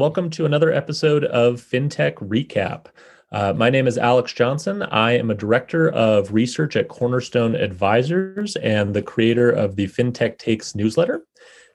welcome 0.00 0.30
to 0.30 0.46
another 0.46 0.72
episode 0.72 1.24
of 1.26 1.56
FinTech 1.56 2.14
Recap. 2.14 2.86
Uh, 3.32 3.52
my 3.52 3.68
name 3.68 3.86
is 3.86 3.98
Alex 3.98 4.32
Johnson. 4.32 4.82
I 4.84 5.12
am 5.12 5.30
a 5.30 5.34
director 5.34 5.90
of 5.90 6.32
research 6.32 6.74
at 6.74 6.88
Cornerstone 6.88 7.54
Advisors 7.54 8.56
and 8.56 8.94
the 8.94 9.02
creator 9.02 9.50
of 9.50 9.76
the 9.76 9.86
FinTech 9.86 10.38
Takes 10.38 10.74
newsletter. 10.74 11.26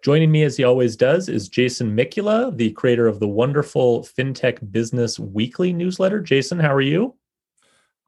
Joining 0.04 0.32
me, 0.32 0.42
as 0.42 0.58
he 0.58 0.64
always 0.64 0.96
does, 0.96 1.30
is 1.30 1.50
Jason 1.50 1.96
Mikula, 1.96 2.58
the 2.58 2.72
creator 2.72 3.06
of 3.06 3.20
the 3.20 3.28
wonderful 3.28 4.02
FinTech 4.18 4.72
Business 4.72 5.20
Weekly 5.20 5.72
newsletter. 5.72 6.20
Jason, 6.20 6.58
how 6.58 6.74
are 6.74 6.82
you? 6.82 7.14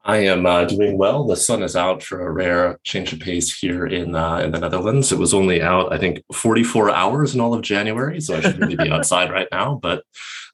I 0.04 0.18
am 0.18 0.46
uh, 0.46 0.64
doing 0.64 0.96
well. 0.96 1.24
The 1.24 1.36
sun 1.36 1.62
is 1.62 1.76
out 1.76 2.02
for 2.02 2.26
a 2.26 2.32
rare 2.32 2.78
change 2.82 3.12
of 3.12 3.20
pace 3.20 3.58
here 3.58 3.86
in 3.86 4.14
uh, 4.14 4.38
in 4.38 4.52
the 4.52 4.60
Netherlands. 4.60 5.12
It 5.12 5.18
was 5.18 5.34
only 5.34 5.60
out, 5.60 5.92
I 5.92 5.98
think, 5.98 6.22
44 6.32 6.90
hours 6.90 7.34
in 7.34 7.40
all 7.40 7.52
of 7.52 7.62
January, 7.62 8.20
so 8.20 8.36
I 8.36 8.40
should 8.40 8.58
really 8.58 8.76
be 8.76 8.90
outside 8.90 9.30
right 9.30 9.48
now. 9.52 9.78
But 9.82 9.98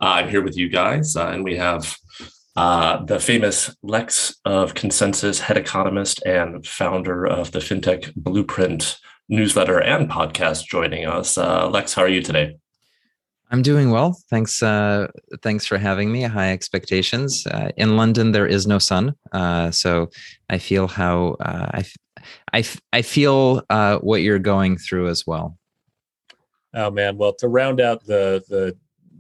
uh, 0.01 0.15
I'm 0.17 0.29
here 0.29 0.43
with 0.43 0.57
you 0.57 0.69
guys, 0.69 1.15
uh, 1.15 1.29
and 1.29 1.45
we 1.45 1.57
have 1.57 1.97
uh, 2.57 3.05
the 3.05 3.21
famous 3.21 3.75
Lex 3.83 4.37
of 4.45 4.75
ConsenSys, 4.75 5.41
head 5.41 5.57
economist 5.57 6.25
and 6.25 6.67
founder 6.67 7.27
of 7.27 7.53
the 7.53 7.59
FinTech 7.59 8.15
Blueprint 8.15 8.99
newsletter 9.29 9.81
and 9.81 10.11
podcast, 10.11 10.67
joining 10.67 11.07
us. 11.07 11.39
Uh, 11.39 11.69
Lex, 11.69 11.95
how 11.95 12.03
are 12.03 12.09
you 12.09 12.23
today? 12.23 12.57
I'm 13.51 13.63
doing 13.63 13.91
well. 13.91 14.19
Thanks. 14.31 14.63
Uh, 14.63 15.09
thanks 15.43 15.67
for 15.67 15.79
having 15.79 16.11
me. 16.11 16.23
High 16.23 16.51
expectations. 16.51 17.47
Uh, 17.47 17.71
in 17.77 17.97
London, 17.97 18.33
there 18.33 18.47
is 18.47 18.67
no 18.67 18.79
sun, 18.79 19.15
uh, 19.33 19.71
so 19.71 20.11
I 20.51 20.59
feel 20.59 20.89
how 20.89 21.37
uh, 21.41 21.71
I, 21.75 21.85
I, 22.53 22.65
I 22.93 23.03
feel 23.03 23.63
uh, 23.71 23.99
what 23.99 24.23
you're 24.23 24.39
going 24.39 24.77
through 24.77 25.09
as 25.09 25.27
well. 25.27 25.59
Oh 26.73 26.91
man! 26.91 27.17
Well, 27.17 27.35
to 27.35 27.49
round 27.49 27.81
out 27.81 28.05
the 28.05 28.43
the 28.49 28.77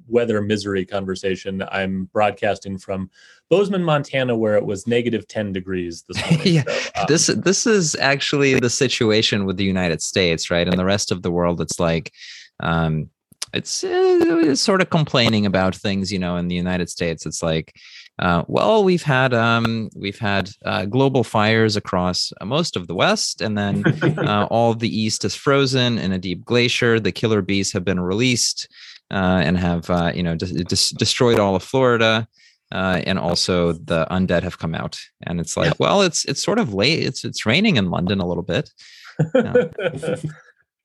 weather 0.08 0.41
misery 0.42 0.84
conversation, 0.84 1.62
I'm 1.70 2.05
broadcasting 2.12 2.78
from 2.78 3.11
Bozeman, 3.48 3.84
Montana, 3.84 4.36
where 4.36 4.56
it 4.56 4.64
was 4.64 4.86
negative 4.86 5.27
10 5.28 5.53
degrees 5.53 6.05
this 6.09 6.20
morning. 6.31 6.55
yeah, 6.55 6.64
so, 6.66 6.91
um, 6.97 7.05
this 7.09 7.27
this 7.27 7.66
is 7.66 7.94
actually 7.97 8.59
the 8.59 8.70
situation 8.70 9.44
with 9.44 9.56
the 9.56 9.64
United 9.64 10.03
States, 10.03 10.50
right? 10.50 10.66
And 10.66 10.78
the 10.78 10.84
rest 10.84 11.12
of 11.12 11.22
the 11.22 11.31
world, 11.31 11.61
it's 11.61 11.78
like. 11.78 12.12
Um, 12.61 13.11
it's, 13.53 13.84
uh, 13.84 14.19
it's 14.45 14.61
sort 14.61 14.81
of 14.81 14.91
complaining 14.91 15.47
about 15.47 15.75
things, 15.75 16.12
you 16.12 16.19
know, 16.19 16.37
in 16.37 16.48
the 16.48 16.55
United 16.55 16.89
States. 16.89 17.27
It's 17.27 17.42
like, 17.42 17.75
uh, 18.20 18.45
well, 18.47 18.84
we've 18.84 19.03
had 19.03 19.34
um, 19.34 19.91
we've 19.97 20.19
had 20.19 20.50
uh, 20.64 20.84
global 20.84 21.25
fires 21.25 21.77
across 21.77 22.33
most 22.45 22.77
of 22.77 22.87
the 22.87 22.95
West, 22.95 23.41
and 23.41 23.59
then 23.59 23.84
uh, 24.19 24.47
all 24.50 24.70
of 24.70 24.78
the 24.78 25.00
East 25.00 25.25
is 25.25 25.34
frozen 25.34 25.98
in 25.98 26.12
a 26.12 26.19
deep 26.19 26.45
glacier. 26.45 27.00
The 27.00 27.11
killer 27.11 27.42
bees 27.42 27.72
have 27.72 27.84
been 27.84 27.98
released 27.98 28.69
uh, 29.11 29.42
and 29.45 29.59
have 29.59 29.91
uh, 29.91 30.12
you 30.15 30.22
know 30.22 30.37
destroyed 30.37 31.41
all 31.41 31.56
of 31.56 31.62
Florida. 31.65 32.28
and 32.70 33.19
also 33.19 33.72
the 33.72 34.06
undead 34.12 34.45
have 34.45 34.59
come 34.59 34.77
out, 34.77 34.97
and 35.25 35.41
it's 35.41 35.56
like, 35.56 35.75
well, 35.81 36.03
it's 36.03 36.25
it's 36.27 36.42
sort 36.42 36.61
of 36.61 36.72
late. 36.72 37.03
It's 37.03 37.25
it's 37.25 37.45
raining 37.45 37.77
in 37.77 37.91
London 37.91 38.20
a 38.20 38.27
little 38.27 38.45
bit. 38.45 38.70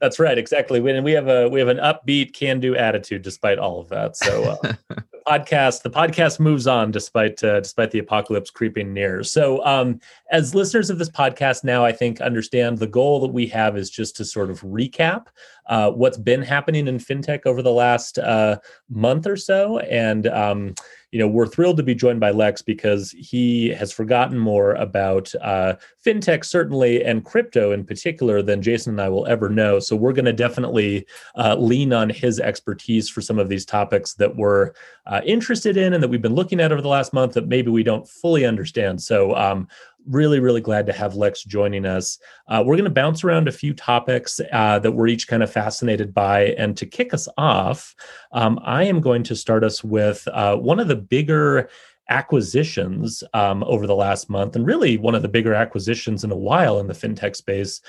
That's 0.02 0.18
right, 0.18 0.38
exactly. 0.38 0.80
And 0.90 1.04
we 1.04 1.12
have 1.12 1.28
a 1.28 1.50
we 1.50 1.60
have 1.60 1.68
an 1.68 1.78
upbeat, 1.78 2.34
can-do 2.34 2.76
attitude 2.76 3.22
despite 3.22 3.60
all 3.60 3.82
of 3.82 3.90
that. 3.90 4.16
So, 4.16 4.44
uh, 4.44 4.74
the 4.90 5.22
podcast 5.28 5.82
the 5.82 5.90
podcast 5.90 6.40
moves 6.40 6.68
on 6.68 6.92
despite 6.92 7.44
uh, 7.44 7.60
despite 7.60 7.92
the 7.92 8.00
apocalypse 8.00 8.50
creeping 8.50 8.94
near. 8.94 9.24
So, 9.24 9.64
um, 9.66 10.00
as 10.32 10.56
listeners 10.56 10.90
of 10.90 11.00
this 11.00 11.10
podcast 11.10 11.66
now, 11.66 11.84
I 11.84 11.92
think 11.92 12.22
understand 12.22 12.78
the 12.78 12.88
goal 12.88 13.20
that 13.20 13.34
we 13.34 13.46
have 13.48 13.76
is 13.76 13.90
just 13.90 14.16
to 14.18 14.26
sort 14.26 14.50
of 14.50 14.62
recap 14.62 15.28
uh, 15.68 15.92
what's 15.92 16.18
been 16.18 16.42
happening 16.42 16.88
in 16.88 16.98
fintech 16.98 17.46
over 17.46 17.62
the 17.62 17.72
last 17.72 18.18
uh, 18.20 18.58
month 18.90 19.28
or 19.28 19.36
so, 19.36 19.80
and 19.80 20.28
um, 20.28 20.76
you 21.12 21.20
know, 21.20 21.28
we're 21.28 21.48
thrilled 21.48 21.78
to 21.78 21.84
be 21.84 21.96
joined 21.96 22.20
by 22.20 22.30
Lex 22.30 22.62
because 22.62 23.12
he 23.12 23.70
has 23.70 23.92
forgotten 23.92 24.38
more 24.38 24.76
about 24.76 25.34
uh, 25.42 25.74
fintech, 26.06 26.46
certainly, 26.46 27.04
and 27.04 27.26
crypto 27.26 27.72
in 27.72 27.84
particular 27.84 28.42
than 28.42 28.62
Jason 28.62 28.94
and 28.94 29.02
I 29.02 29.10
will 29.10 29.26
ever 29.26 29.50
know. 29.50 29.80
So 29.80 29.96
we're 29.96 30.14
going 30.14 30.26
to 30.26 30.34
definitely 30.34 31.08
uh, 31.36 31.56
lean 31.56 31.94
on 31.94 32.10
his 32.10 32.40
expertise 32.40 33.10
for 33.10 33.22
some 33.22 33.40
of 33.40 33.50
these 33.50 33.66
topics 33.66 34.14
that 34.16 34.36
we're 34.36 34.72
uh, 35.08 35.22
interested 35.26 35.78
in 35.78 35.94
and 35.94 36.04
that 36.04 36.10
we've 36.10 36.22
been 36.22 36.36
looking 36.36 36.60
at 36.60 36.72
over 36.72 36.82
the 36.82 36.88
last 36.88 37.12
month 37.12 37.34
that 37.34 37.48
maybe 37.48 37.72
we 37.72 37.82
don't 37.82 38.08
fully 38.08 38.46
understand. 38.46 39.02
So 39.02 39.36
um, 39.36 39.68
really, 40.08 40.40
really 40.40 40.62
glad 40.62 40.86
to 40.88 40.94
have 40.94 41.16
Lex 41.16 41.44
joining 41.44 41.86
us. 41.86 42.18
Uh, 42.48 42.64
we're 42.66 42.76
going 42.76 42.86
to 42.86 42.90
bounce 42.90 43.24
around 43.24 43.48
a 43.48 43.52
few 43.52 43.74
topics 43.74 44.40
uh, 44.52 44.80
that 44.80 44.92
we're 44.92 45.08
each 45.08 45.28
kind 45.28 45.44
of 45.44 45.52
fascinated 45.52 46.14
by. 46.14 46.56
And 46.58 46.76
to 46.78 46.86
kick 46.86 47.14
us 47.14 47.28
off, 47.38 47.96
um, 48.32 48.60
I 48.64 48.84
am 48.84 49.02
going 49.02 49.24
to 49.24 49.36
start 49.36 49.64
us 49.64 49.84
with 49.84 50.28
uh, 50.30 50.56
one 50.56 50.80
of 50.80 50.88
the 50.88 50.96
bigger 50.96 51.70
acquisitions 52.10 53.24
um, 53.34 53.64
over 53.66 53.86
the 53.86 53.96
last 53.96 54.30
month, 54.30 54.56
and 54.56 54.66
really 54.66 54.98
one 54.98 55.16
of 55.16 55.22
the 55.22 55.28
bigger 55.28 55.54
acquisitions 55.54 56.24
in 56.24 56.32
a 56.32 56.36
while 56.36 56.80
in 56.80 56.88
the 56.88 56.94
fintech 56.94 57.36
space, 57.36 57.82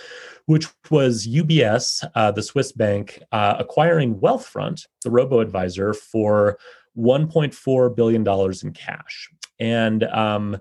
which 0.47 0.67
was 0.91 1.27
UBS, 1.27 2.09
uh, 2.15 2.31
the 2.31 2.43
Swiss 2.43 2.71
bank, 2.73 3.23
uh, 3.33 3.57
acquiring 3.59 4.17
Wealthfront, 4.17 4.87
the 5.03 5.11
robo 5.11 5.41
advisor, 5.41 5.95
for 5.95 6.59
$1.4 6.99 7.97
billion 7.97 8.27
in 8.63 8.73
cash. 8.73 9.31
And 9.59 10.05
um, 10.05 10.59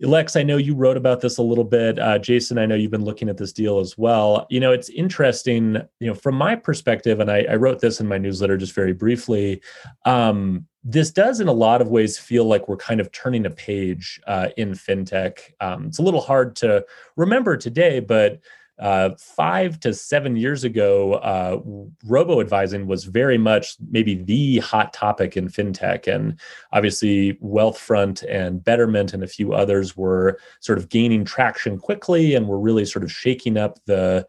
Lex, 0.00 0.36
I 0.36 0.44
know 0.44 0.58
you 0.58 0.74
wrote 0.74 0.96
about 0.96 1.20
this 1.20 1.38
a 1.38 1.42
little 1.42 1.64
bit. 1.64 1.98
Uh, 1.98 2.18
Jason, 2.18 2.56
I 2.56 2.66
know 2.66 2.76
you've 2.76 2.90
been 2.90 3.04
looking 3.04 3.28
at 3.28 3.36
this 3.36 3.52
deal 3.52 3.80
as 3.80 3.98
well. 3.98 4.46
You 4.48 4.60
know, 4.60 4.70
it's 4.70 4.88
interesting, 4.90 5.76
you 5.98 6.06
know, 6.06 6.14
from 6.14 6.36
my 6.36 6.54
perspective, 6.54 7.18
and 7.18 7.30
I, 7.30 7.44
I 7.50 7.56
wrote 7.56 7.80
this 7.80 7.98
in 8.00 8.06
my 8.06 8.16
newsletter 8.16 8.56
just 8.56 8.74
very 8.74 8.92
briefly. 8.92 9.60
Um, 10.04 10.66
this 10.84 11.10
does, 11.10 11.40
in 11.40 11.48
a 11.48 11.52
lot 11.52 11.82
of 11.82 11.88
ways, 11.88 12.16
feel 12.16 12.44
like 12.44 12.68
we're 12.68 12.76
kind 12.76 13.00
of 13.00 13.10
turning 13.10 13.44
a 13.44 13.50
page 13.50 14.20
uh, 14.28 14.50
in 14.56 14.70
fintech. 14.70 15.40
Um, 15.60 15.86
it's 15.86 15.98
a 15.98 16.02
little 16.02 16.20
hard 16.20 16.54
to 16.56 16.86
remember 17.16 17.56
today, 17.56 17.98
but 17.98 18.40
uh, 18.78 19.10
five 19.18 19.80
to 19.80 19.92
seven 19.92 20.36
years 20.36 20.64
ago, 20.64 21.14
uh, 21.14 21.60
robo 22.06 22.40
advising 22.40 22.86
was 22.86 23.04
very 23.04 23.38
much 23.38 23.76
maybe 23.90 24.14
the 24.14 24.58
hot 24.58 24.92
topic 24.92 25.36
in 25.36 25.48
fintech. 25.48 26.12
And 26.12 26.38
obviously, 26.72 27.34
Wealthfront 27.34 28.24
and 28.28 28.62
Betterment 28.62 29.14
and 29.14 29.24
a 29.24 29.28
few 29.28 29.52
others 29.52 29.96
were 29.96 30.38
sort 30.60 30.78
of 30.78 30.88
gaining 30.88 31.24
traction 31.24 31.78
quickly 31.78 32.34
and 32.34 32.46
were 32.46 32.60
really 32.60 32.84
sort 32.84 33.02
of 33.02 33.10
shaking 33.10 33.56
up 33.56 33.78
the, 33.86 34.26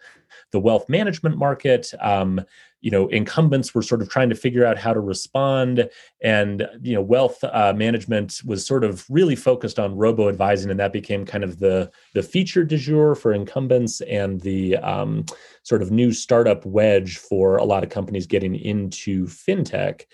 the 0.51 0.59
wealth 0.59 0.89
management 0.89 1.37
market. 1.37 1.91
Um, 1.99 2.41
you 2.81 2.91
know 2.91 3.07
incumbents 3.07 3.73
were 3.73 3.81
sort 3.81 4.01
of 4.01 4.09
trying 4.09 4.29
to 4.29 4.35
figure 4.35 4.66
out 4.66 4.78
how 4.78 4.94
to 4.94 5.00
respond. 5.00 5.90
And 6.23 6.67
you 6.81 6.95
know 6.95 7.01
wealth 7.01 7.44
uh, 7.44 7.73
management 7.75 8.41
was 8.45 8.66
sort 8.66 8.84
of 8.84 9.06
really 9.09 9.35
focused 9.35 9.79
on 9.79 9.95
robo 9.95 10.29
advising 10.29 10.72
and 10.72 10.79
that 10.79 10.94
became 10.94 11.25
kind 11.25 11.44
of 11.44 11.59
the 11.59 11.91
the 12.13 12.23
feature 12.23 12.63
du 12.63 12.78
jour 12.78 13.16
for 13.16 13.34
incumbents 13.34 14.01
and 14.01 14.41
the 14.41 14.78
um, 14.78 15.25
sort 15.63 15.81
of 15.81 15.91
new 15.91 16.12
startup 16.12 16.66
wedge 16.66 17.17
for 17.17 17.57
a 17.57 17.66
lot 17.66 17.84
of 17.84 17.90
companies 17.90 18.28
getting 18.28 18.56
into 18.56 19.25
fintech. 19.25 20.06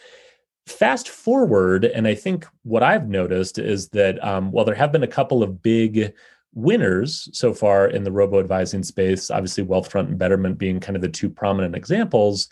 Fast 0.67 1.09
forward 1.09 1.85
and 1.85 2.07
i 2.07 2.15
think 2.15 2.47
what 2.63 2.81
i've 2.81 3.07
noticed 3.07 3.59
is 3.59 3.89
that 3.89 4.21
um, 4.23 4.51
while 4.51 4.65
there 4.65 4.73
have 4.73 4.91
been 4.91 5.03
a 5.03 5.07
couple 5.07 5.43
of 5.43 5.61
big 5.61 6.11
winners 6.55 7.29
so 7.33 7.53
far 7.53 7.87
in 7.87 8.03
the 8.03 8.11
robo 8.11 8.39
advising 8.39 8.81
space, 8.81 9.29
obviously 9.29 9.63
Wealthfront 9.63 10.07
and 10.07 10.17
Betterment 10.17 10.57
being 10.57 10.79
kind 10.79 10.95
of 10.95 11.01
the 11.01 11.09
two 11.09 11.29
prominent 11.29 11.75
examples. 11.75 12.49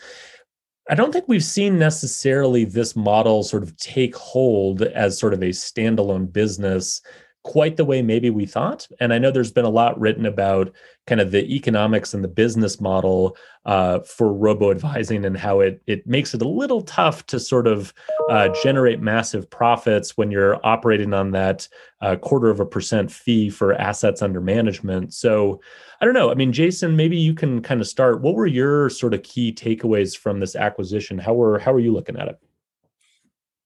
I 0.88 0.94
don't 0.94 1.12
think 1.12 1.24
we've 1.26 1.42
seen 1.42 1.78
necessarily 1.78 2.66
this 2.66 2.94
model 2.94 3.42
sort 3.42 3.62
of 3.62 3.76
take 3.78 4.14
hold 4.14 4.82
as 4.82 5.18
sort 5.18 5.32
of 5.32 5.42
a 5.42 5.48
standalone 5.48 6.30
business 6.30 7.00
quite 7.42 7.76
the 7.76 7.84
way 7.84 8.02
maybe 8.02 8.30
we 8.30 8.46
thought. 8.46 8.86
And 9.00 9.12
I 9.12 9.18
know 9.18 9.30
there's 9.30 9.52
been 9.52 9.64
a 9.64 9.70
lot 9.70 9.98
written 9.98 10.26
about 10.26 10.74
kind 11.06 11.20
of 11.20 11.30
the 11.30 11.44
economics 11.54 12.14
and 12.14 12.24
the 12.24 12.28
business 12.28 12.80
model 12.80 13.36
uh, 13.66 14.00
for 14.00 14.32
robo 14.32 14.70
advising 14.70 15.24
and 15.24 15.36
how 15.36 15.60
it 15.60 15.82
it 15.86 16.06
makes 16.06 16.34
it 16.34 16.42
a 16.42 16.48
little 16.48 16.82
tough 16.82 17.26
to 17.26 17.38
sort 17.38 17.66
of 17.66 17.92
uh, 18.30 18.48
generate 18.62 19.00
massive 19.00 19.48
profits 19.50 20.16
when 20.16 20.30
you're 20.30 20.58
operating 20.64 21.12
on 21.12 21.30
that 21.30 21.68
uh, 22.00 22.16
quarter 22.16 22.48
of 22.48 22.60
a 22.60 22.66
percent 22.66 23.10
fee 23.10 23.50
for 23.50 23.74
assets 23.74 24.22
under 24.22 24.40
management. 24.40 25.12
So 25.12 25.60
I 26.00 26.04
don't 26.04 26.14
know. 26.14 26.30
I 26.30 26.34
mean, 26.34 26.52
Jason, 26.52 26.96
maybe 26.96 27.16
you 27.16 27.34
can 27.34 27.62
kind 27.62 27.80
of 27.80 27.86
start. 27.86 28.20
What 28.20 28.34
were 28.34 28.46
your 28.46 28.90
sort 28.90 29.14
of 29.14 29.22
key 29.22 29.52
takeaways 29.52 30.16
from 30.16 30.40
this 30.40 30.56
acquisition? 30.56 31.18
How 31.18 31.34
were 31.34 31.58
how 31.58 31.72
were 31.72 31.80
you 31.80 31.92
looking 31.92 32.18
at 32.18 32.28
it? 32.28 32.38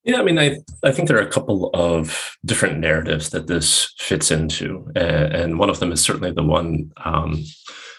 Yeah, 0.04 0.20
I 0.20 0.22
mean, 0.22 0.38
I 0.38 0.58
I 0.82 0.92
think 0.92 1.08
there 1.08 1.18
are 1.18 1.26
a 1.26 1.30
couple 1.30 1.70
of 1.74 2.36
different 2.44 2.78
narratives 2.78 3.30
that 3.30 3.46
this 3.46 3.92
fits 3.98 4.30
into, 4.30 4.90
and 4.96 5.58
one 5.58 5.70
of 5.70 5.80
them 5.80 5.92
is 5.92 6.00
certainly 6.00 6.32
the 6.32 6.42
one 6.42 6.92
um, 7.04 7.44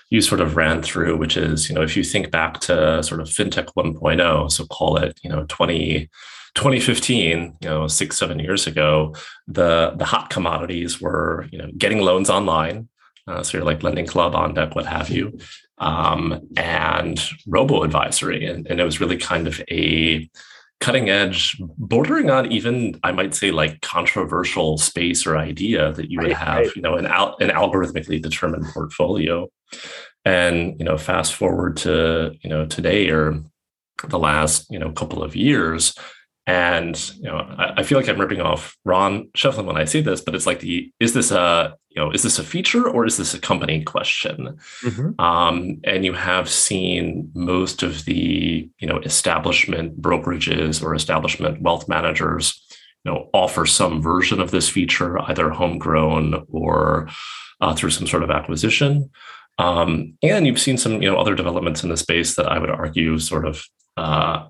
you 0.10 0.22
sort 0.22 0.42
of 0.42 0.56
ran 0.56 0.82
through, 0.82 1.18
which 1.18 1.38
is 1.38 1.70
you 1.70 1.76
know 1.76 1.84
if 1.84 1.96
you 1.96 2.04
think 2.04 2.32
back 2.32 2.60
to 2.62 3.04
sort 3.04 3.22
of 3.22 3.28
fintech 3.28 3.68
1.0, 3.78 4.52
so 4.52 4.66
call 4.68 4.98
it 4.98 5.20
you 5.24 5.30
know 5.30 5.46
20. 5.50 6.10
2015, 6.56 7.58
you 7.62 7.70
know, 7.70 7.88
six, 7.88 8.18
seven 8.18 8.40
years 8.40 8.66
ago, 8.66 9.16
the 9.48 9.94
the 9.98 10.04
hot 10.04 10.32
commodities 10.32 11.00
were, 11.00 11.48
you 11.52 11.60
know, 11.60 11.70
getting 11.78 12.00
loans 12.00 12.28
online. 12.30 12.90
Uh, 13.28 13.44
so 13.44 13.58
you're 13.58 13.66
like 13.66 13.84
Lending 13.84 14.08
Club, 14.08 14.34
OnDeck, 14.34 14.74
what 14.76 14.88
have 14.88 15.10
you, 15.10 15.38
um, 15.78 16.42
and 16.58 17.24
robo 17.48 17.84
advisory, 17.84 18.46
and, 18.48 18.66
and 18.68 18.80
it 18.80 18.84
was 18.84 19.00
really 19.00 19.16
kind 19.16 19.48
of 19.48 19.62
a 19.70 20.28
cutting 20.80 21.10
edge, 21.10 21.58
bordering 21.78 22.30
on 22.30 22.52
even 22.52 23.00
I 23.04 23.12
might 23.12 23.36
say 23.36 23.52
like 23.52 23.82
controversial 23.82 24.78
space 24.78 25.26
or 25.26 25.38
idea 25.38 25.92
that 25.94 26.10
you 26.10 26.20
would 26.22 26.32
have, 26.32 26.74
you 26.76 26.82
know, 26.82 26.96
an 26.96 27.06
al- 27.06 27.36
an 27.40 27.50
algorithmically 27.50 28.22
determined 28.22 28.66
portfolio. 28.74 29.48
And 30.26 30.78
you 30.80 30.86
know, 30.86 30.98
fast 30.98 31.34
forward 31.34 31.78
to 31.78 32.34
you 32.42 32.50
know 32.50 32.66
today 32.66 33.10
or 33.10 33.44
the 34.08 34.20
last 34.20 34.68
you 34.70 34.80
know 34.80 34.92
couple 34.92 35.24
of 35.24 35.36
years, 35.36 35.96
and 36.50 37.12
you 37.18 37.26
know, 37.26 37.38
I, 37.38 37.74
I, 37.78 37.84
feel 37.84 38.00
like 38.00 38.10
I'm 38.10 38.20
ripping 38.20 38.42
off 38.42 38.76
Ron 38.84 39.30
Shevlin 39.38 39.66
when 39.66 39.78
I 39.78 39.86
say 39.86 40.02
this, 40.02 40.20
but 40.20 40.34
it's 40.34 40.48
like 40.48 40.62
the 40.62 40.92
is 41.00 41.14
this 41.14 41.30
a 41.30 41.78
you 41.90 42.02
know 42.02 42.10
is 42.10 42.24
this 42.24 42.40
a 42.40 42.44
feature 42.44 42.90
or 42.90 43.06
is 43.06 43.18
this 43.18 43.36
a 43.36 43.40
company 43.40 43.84
question? 43.84 44.58
Mm-hmm. 44.84 45.22
Um, 45.22 45.80
and 45.84 46.04
you 46.04 46.14
have 46.14 46.50
seen 46.50 47.30
most 47.36 47.84
of 47.84 48.06
the 48.06 48.68
you 48.80 48.88
know 48.88 48.98
establishment 49.02 50.02
brokerages 50.02 50.84
or 50.84 50.96
establishment 50.96 51.62
wealth 51.62 51.88
managers 51.88 52.60
you 53.06 53.12
know 53.12 53.30
offer 53.32 53.68
some 53.68 54.02
version 54.02 54.42
of 54.42 54.50
this 54.50 54.68
feature, 54.68 55.22
either 55.30 55.52
homegrown 55.52 56.48
or 56.52 57.10
uh, 57.62 57.76
through 57.76 57.92
some 57.92 58.08
sort 58.08 58.24
of 58.24 58.32
acquisition. 58.32 59.12
Um, 59.60 60.18
and 60.24 60.48
you've 60.48 60.60
seen 60.60 60.80
some 60.80 61.00
you 61.04 61.12
know 61.12 61.20
other 61.20 61.36
developments 61.36 61.84
in 61.84 61.90
the 61.90 61.98
space 61.98 62.34
that 62.38 62.48
I 62.48 62.58
would 62.58 62.72
argue 62.72 63.20
sort 63.20 63.46
of 63.46 63.64
uh, 63.98 64.48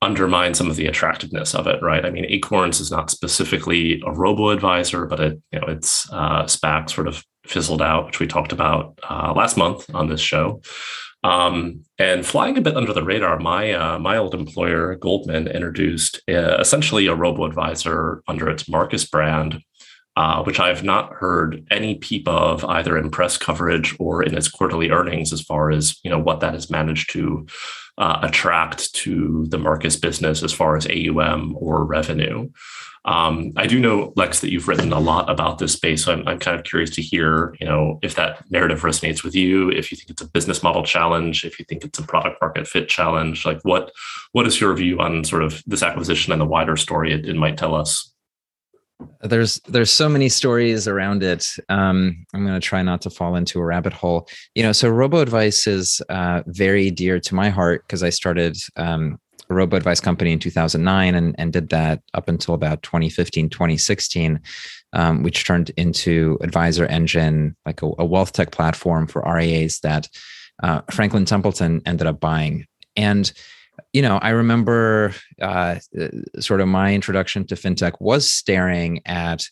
undermine 0.00 0.54
some 0.54 0.70
of 0.70 0.76
the 0.76 0.86
attractiveness 0.86 1.54
of 1.54 1.66
it, 1.66 1.82
right? 1.82 2.04
I 2.04 2.10
mean, 2.10 2.24
Acorns 2.28 2.80
is 2.80 2.90
not 2.90 3.10
specifically 3.10 4.00
a 4.06 4.12
robo 4.12 4.50
advisor, 4.50 5.06
but 5.06 5.20
it, 5.20 5.42
you 5.50 5.60
know, 5.60 5.66
its 5.66 6.10
uh, 6.12 6.44
SPAC 6.44 6.90
sort 6.90 7.08
of 7.08 7.24
fizzled 7.46 7.82
out, 7.82 8.06
which 8.06 8.20
we 8.20 8.26
talked 8.26 8.52
about 8.52 8.98
uh, 9.08 9.32
last 9.34 9.56
month 9.56 9.92
on 9.94 10.08
this 10.08 10.20
show. 10.20 10.60
Um, 11.24 11.82
and 11.98 12.24
flying 12.24 12.56
a 12.56 12.60
bit 12.60 12.76
under 12.76 12.92
the 12.92 13.02
radar, 13.02 13.40
my 13.40 13.72
uh, 13.72 13.98
my 13.98 14.16
old 14.16 14.34
employer 14.34 14.94
Goldman 14.94 15.48
introduced 15.48 16.20
uh, 16.28 16.58
essentially 16.58 17.06
a 17.06 17.14
robo 17.14 17.44
advisor 17.44 18.22
under 18.28 18.48
its 18.48 18.68
Marcus 18.68 19.04
brand, 19.04 19.60
uh, 20.14 20.44
which 20.44 20.60
I've 20.60 20.84
not 20.84 21.12
heard 21.14 21.66
any 21.72 21.96
peep 21.96 22.28
of 22.28 22.64
either 22.64 22.96
in 22.96 23.10
press 23.10 23.36
coverage 23.36 23.96
or 23.98 24.22
in 24.22 24.36
its 24.36 24.48
quarterly 24.48 24.90
earnings, 24.90 25.32
as 25.32 25.40
far 25.40 25.72
as 25.72 25.98
you 26.04 26.10
know 26.10 26.20
what 26.20 26.38
that 26.38 26.54
has 26.54 26.70
managed 26.70 27.10
to 27.14 27.48
uh, 27.98 28.20
attract 28.22 28.94
to 28.94 29.44
the 29.48 29.58
Marcus 29.58 29.96
business 29.96 30.42
as 30.42 30.52
far 30.52 30.76
as 30.76 30.86
AUM 30.86 31.56
or 31.58 31.84
revenue. 31.84 32.48
Um, 33.04 33.52
I 33.56 33.66
do 33.66 33.80
know, 33.80 34.12
Lex, 34.16 34.40
that 34.40 34.52
you've 34.52 34.68
written 34.68 34.92
a 34.92 35.00
lot 35.00 35.30
about 35.30 35.58
this 35.58 35.72
space. 35.72 36.04
So 36.04 36.12
I'm, 36.12 36.26
I'm 36.28 36.38
kind 36.38 36.58
of 36.58 36.64
curious 36.64 36.90
to 36.90 37.02
hear, 37.02 37.56
you 37.58 37.66
know, 37.66 37.98
if 38.02 38.14
that 38.16 38.44
narrative 38.50 38.82
resonates 38.82 39.24
with 39.24 39.34
you, 39.34 39.70
if 39.70 39.90
you 39.90 39.96
think 39.96 40.10
it's 40.10 40.22
a 40.22 40.28
business 40.28 40.62
model 40.62 40.84
challenge, 40.84 41.44
if 41.44 41.58
you 41.58 41.64
think 41.64 41.84
it's 41.84 41.98
a 41.98 42.02
product 42.02 42.40
market 42.40 42.66
fit 42.66 42.88
challenge, 42.88 43.44
like 43.44 43.60
what 43.62 43.92
what 44.32 44.46
is 44.46 44.60
your 44.60 44.74
view 44.74 45.00
on 45.00 45.24
sort 45.24 45.42
of 45.42 45.62
this 45.66 45.82
acquisition 45.82 46.32
and 46.32 46.40
the 46.40 46.46
wider 46.46 46.76
story 46.76 47.12
it, 47.12 47.26
it 47.26 47.36
might 47.36 47.56
tell 47.56 47.74
us? 47.74 48.12
There's 49.20 49.60
there's 49.68 49.90
so 49.90 50.08
many 50.08 50.28
stories 50.28 50.88
around 50.88 51.22
it. 51.22 51.46
Um, 51.68 52.26
i'm 52.34 52.44
going 52.44 52.60
to 52.60 52.66
try 52.66 52.82
not 52.82 53.00
to 53.02 53.10
fall 53.10 53.36
into 53.36 53.60
a 53.60 53.64
rabbit 53.64 53.92
hole. 53.92 54.28
You 54.54 54.62
know 54.62 54.72
so 54.72 54.88
robo 54.88 55.18
advice 55.18 55.66
is 55.66 56.02
uh, 56.08 56.42
very 56.46 56.90
dear 56.90 57.20
to 57.20 57.34
my 57.34 57.48
heart 57.48 57.84
because 57.86 58.02
i 58.02 58.10
started 58.10 58.56
um, 58.76 59.18
a 59.50 59.54
robo 59.54 59.76
advice 59.76 60.00
company 60.00 60.32
in 60.32 60.38
2009 60.38 61.14
and, 61.14 61.34
and 61.38 61.52
did 61.52 61.68
that 61.70 62.02
up 62.14 62.28
until 62.28 62.54
about 62.54 62.82
2015 62.82 63.48
2016 63.48 64.40
um, 64.94 65.22
which 65.22 65.44
turned 65.44 65.70
into 65.76 66.38
AdvisorEngine 66.42 67.54
like 67.66 67.82
a, 67.82 67.90
a, 67.98 68.04
wealth 68.04 68.32
tech 68.32 68.50
platform 68.52 69.06
for 69.06 69.22
rias 69.22 69.80
that 69.80 70.08
uh, 70.62 70.80
franklin 70.90 71.24
templeton 71.24 71.82
ended 71.86 72.06
up 72.06 72.20
buying. 72.20 72.66
And 72.96 73.32
you 73.98 74.02
know, 74.02 74.18
I 74.18 74.28
remember 74.28 75.12
uh, 75.42 75.80
sort 76.38 76.60
of 76.60 76.68
my 76.68 76.94
introduction 76.94 77.44
to 77.48 77.56
fintech 77.56 77.94
was 77.98 78.30
staring 78.30 79.00
at 79.06 79.44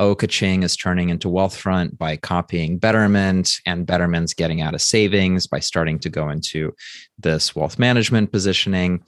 oh, 0.00 0.16
Kaching 0.16 0.64
is 0.64 0.76
turning 0.76 1.08
into 1.10 1.28
Wealthfront 1.28 1.96
by 1.98 2.16
copying 2.16 2.78
Betterment, 2.78 3.60
and 3.64 3.86
Betterment's 3.86 4.34
getting 4.34 4.60
out 4.60 4.74
of 4.74 4.82
savings 4.82 5.46
by 5.46 5.60
starting 5.60 6.00
to 6.00 6.10
go 6.10 6.30
into 6.30 6.74
this 7.16 7.54
wealth 7.54 7.78
management 7.78 8.32
positioning. 8.32 9.04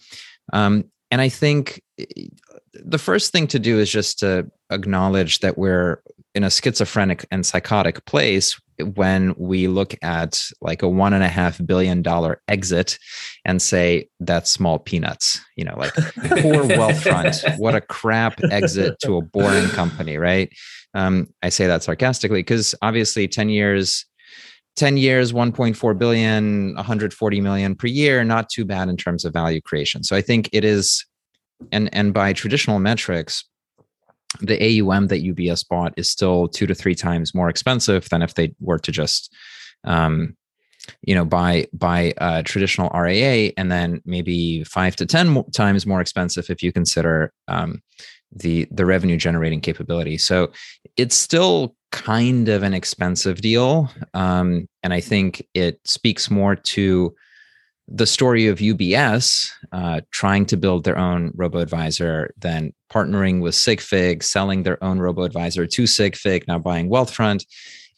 Um, 0.53 0.85
and 1.11 1.21
I 1.21 1.29
think 1.29 1.83
eh, 1.99 2.05
the 2.75 2.99
first 2.99 3.33
thing 3.33 3.49
to 3.49 3.59
do 3.59 3.81
is 3.81 3.91
just 3.91 4.21
to 4.21 4.49
acknowledge 4.71 5.41
that 5.41 5.59
we're 5.59 6.03
in 6.37 6.45
a 6.45 6.51
schizophrenic 6.51 7.27
and 7.33 7.45
psychotic 7.45 8.05
place 8.05 8.61
when 8.95 9.35
we 9.37 9.69
look 9.69 9.95
at 10.03 10.43
like 10.61 10.83
a 10.83 10.89
one 10.89 11.13
and 11.13 11.25
a 11.25 11.29
half 11.29 11.65
billion 11.65 12.03
dollar 12.03 12.41
exit 12.49 12.99
and 13.45 13.61
say 13.61 14.09
that's 14.21 14.51
small 14.51 14.79
peanuts 14.79 15.41
you 15.57 15.65
know 15.65 15.75
like 15.77 15.95
poor 15.95 16.65
wealthfront 16.65 17.59
what 17.59 17.75
a 17.75 17.81
crap 17.81 18.39
exit 18.51 18.99
to 19.01 19.17
a 19.17 19.23
boring 19.23 19.69
company 19.69 20.17
right? 20.17 20.53
Um, 20.95 21.29
i 21.43 21.49
say 21.49 21.67
that 21.67 21.83
sarcastically 21.83 22.41
because 22.41 22.75
obviously 22.83 23.27
10 23.27 23.49
years 23.49 24.07
10 24.77 24.97
years 24.97 25.33
1.4 25.33 25.99
billion 25.99 26.75
140 26.75 27.41
million 27.41 27.75
per 27.75 27.87
year 27.87 28.25
not 28.25 28.49
too 28.49 28.65
bad 28.65 28.89
in 28.89 28.97
terms 28.97 29.25
of 29.25 29.33
value 29.33 29.61
creation. 29.61 30.03
So 30.03 30.17
i 30.17 30.21
think 30.21 30.49
it 30.53 30.65
is 30.65 31.05
and 31.73 31.89
and 31.93 32.13
by 32.13 32.33
traditional 32.33 32.79
metrics 32.79 33.45
the 34.41 34.81
AUM 34.81 35.09
that 35.09 35.23
UBS 35.23 35.67
bought 35.69 35.95
is 35.97 36.11
still 36.11 36.49
two 36.49 36.67
to 36.67 36.75
three 36.75 36.95
times 36.95 37.35
more 37.35 37.49
expensive 37.49 38.09
than 38.09 38.23
if 38.23 38.35
they 38.35 38.55
were 38.61 38.79
to 38.79 38.93
just, 38.93 39.35
um, 39.85 40.37
you 41.03 41.15
know, 41.15 41.25
buy 41.25 41.67
buy 41.73 42.13
traditional 42.45 42.91
RIA, 42.91 43.53
and 43.57 43.71
then 43.71 44.03
maybe 44.05 44.65
five 44.65 44.97
to 44.97 45.07
ten 45.07 45.45
times 45.53 45.87
more 45.87 46.01
expensive 46.01 46.51
if 46.51 46.63
you 46.63 46.73
consider 46.73 47.33
um, 47.49 47.83
the 48.35 48.67
the 48.71 48.85
revenue 48.85 49.17
generating 49.17 49.61
capability. 49.61 50.19
So 50.19 50.53
it's 50.97 51.17
still 51.17 51.75
kind 51.93 52.49
of 52.49 52.63
an 52.63 52.75
expensive 52.75 53.41
deal, 53.41 53.91
um, 54.13 54.69
and 54.83 54.93
I 54.93 55.01
think 55.01 55.47
it 55.55 55.81
speaks 55.85 56.31
more 56.31 56.57
to 56.57 57.15
the 57.87 58.07
story 58.07 58.47
of 58.47 58.59
UBS 58.59 59.51
uh, 59.73 60.01
trying 60.11 60.47
to 60.47 60.57
build 60.57 60.85
their 60.85 60.99
own 60.99 61.33
robo 61.35 61.59
advisor, 61.59 62.33
then 62.39 62.73
partnering 62.91 63.41
with 63.41 63.55
SigFig, 63.55 64.23
selling 64.23 64.63
their 64.63 64.83
own 64.83 64.99
robo 64.99 65.23
advisor 65.23 65.67
to 65.67 65.83
SigFig, 65.83 66.49
now 66.49 66.59
buying 66.59 66.89
Wealthfront. 66.89 67.45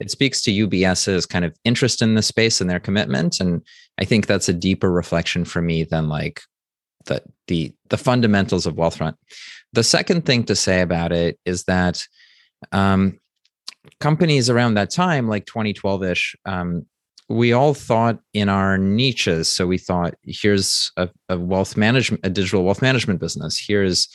It 0.01 0.11
speaks 0.11 0.43
to 0.43 0.51
UBS's 0.51 1.25
kind 1.25 1.45
of 1.45 1.57
interest 1.65 2.03
in 2.03 2.15
this 2.15 2.27
space 2.27 2.61
and 2.61 2.69
their 2.69 2.81
commitment. 2.81 3.41
And 3.41 3.63
I 3.99 4.05
think 4.05 4.27
that's 4.27 4.49
a 4.49 4.53
deeper 4.53 4.91
reflection 4.91 5.45
for 5.45 5.63
me 5.63 5.85
than 5.85 6.09
like 6.09 6.43
the 7.07 7.23
the 7.47 7.73
the 7.89 7.97
fundamentals 7.97 8.67
of 8.67 8.75
Wealthfront. 8.75 9.15
The 9.73 9.85
second 9.85 10.27
thing 10.27 10.45
to 10.45 10.57
say 10.57 10.81
about 10.81 11.13
it 11.13 11.39
is 11.45 11.65
that 11.65 12.05
um, 12.73 13.21
companies 14.01 14.51
around 14.51 14.75
that 14.75 14.91
time, 14.91 15.29
like 15.29 15.47
2012ish, 15.47 16.35
um, 16.45 16.87
we 17.29 17.53
all 17.53 17.75
thought 17.75 18.21
in 18.33 18.49
our 18.49 18.79
niches. 18.79 19.53
So 19.53 19.67
we 19.67 19.79
thought, 19.79 20.15
here's 20.23 20.93
a, 20.97 21.09
a 21.29 21.39
wealth 21.39 21.77
management, 21.77 22.25
a 22.25 22.31
digital 22.31 22.65
wealth 22.65 22.83
management 22.83 23.21
business. 23.21 23.59
Here's, 23.59 24.09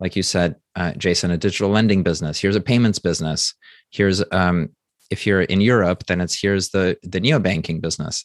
like 0.00 0.16
you 0.16 0.22
said, 0.22 0.56
uh, 0.74 0.92
Jason, 0.92 1.30
a 1.30 1.38
digital 1.38 1.70
lending 1.70 2.02
business. 2.02 2.40
Here's 2.40 2.56
a 2.56 2.60
payments 2.60 2.98
business. 2.98 3.54
Here's, 3.90 4.22
um, 4.32 4.70
if 5.10 5.26
you're 5.26 5.42
in 5.42 5.60
Europe, 5.60 6.06
then 6.06 6.20
it's 6.20 6.40
here's 6.40 6.70
the 6.70 6.96
the 7.02 7.20
neo 7.20 7.38
banking 7.38 7.80
business. 7.80 8.24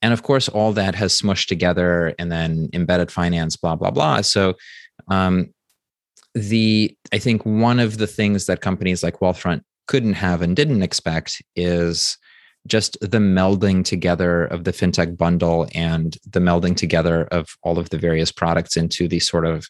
And 0.00 0.12
of 0.12 0.22
course, 0.22 0.48
all 0.48 0.72
that 0.72 0.94
has 0.94 1.20
smushed 1.20 1.48
together, 1.48 2.14
and 2.18 2.32
then 2.32 2.70
embedded 2.72 3.10
finance, 3.10 3.56
blah 3.56 3.76
blah 3.76 3.90
blah. 3.90 4.22
So, 4.22 4.54
um, 5.08 5.52
the 6.34 6.96
I 7.12 7.18
think 7.18 7.44
one 7.44 7.78
of 7.78 7.98
the 7.98 8.06
things 8.06 8.46
that 8.46 8.62
companies 8.62 9.02
like 9.02 9.20
Wealthfront 9.20 9.62
couldn't 9.86 10.14
have 10.14 10.40
and 10.40 10.56
didn't 10.56 10.82
expect 10.82 11.42
is 11.54 12.16
just 12.66 12.98
the 13.00 13.18
melding 13.18 13.84
together 13.84 14.44
of 14.46 14.64
the 14.64 14.72
fintech 14.72 15.16
bundle 15.16 15.68
and 15.74 16.16
the 16.30 16.40
melding 16.40 16.76
together 16.76 17.24
of 17.24 17.56
all 17.62 17.78
of 17.78 17.90
the 17.90 17.98
various 17.98 18.32
products 18.32 18.76
into 18.76 19.06
these 19.06 19.28
sort 19.28 19.44
of 19.44 19.68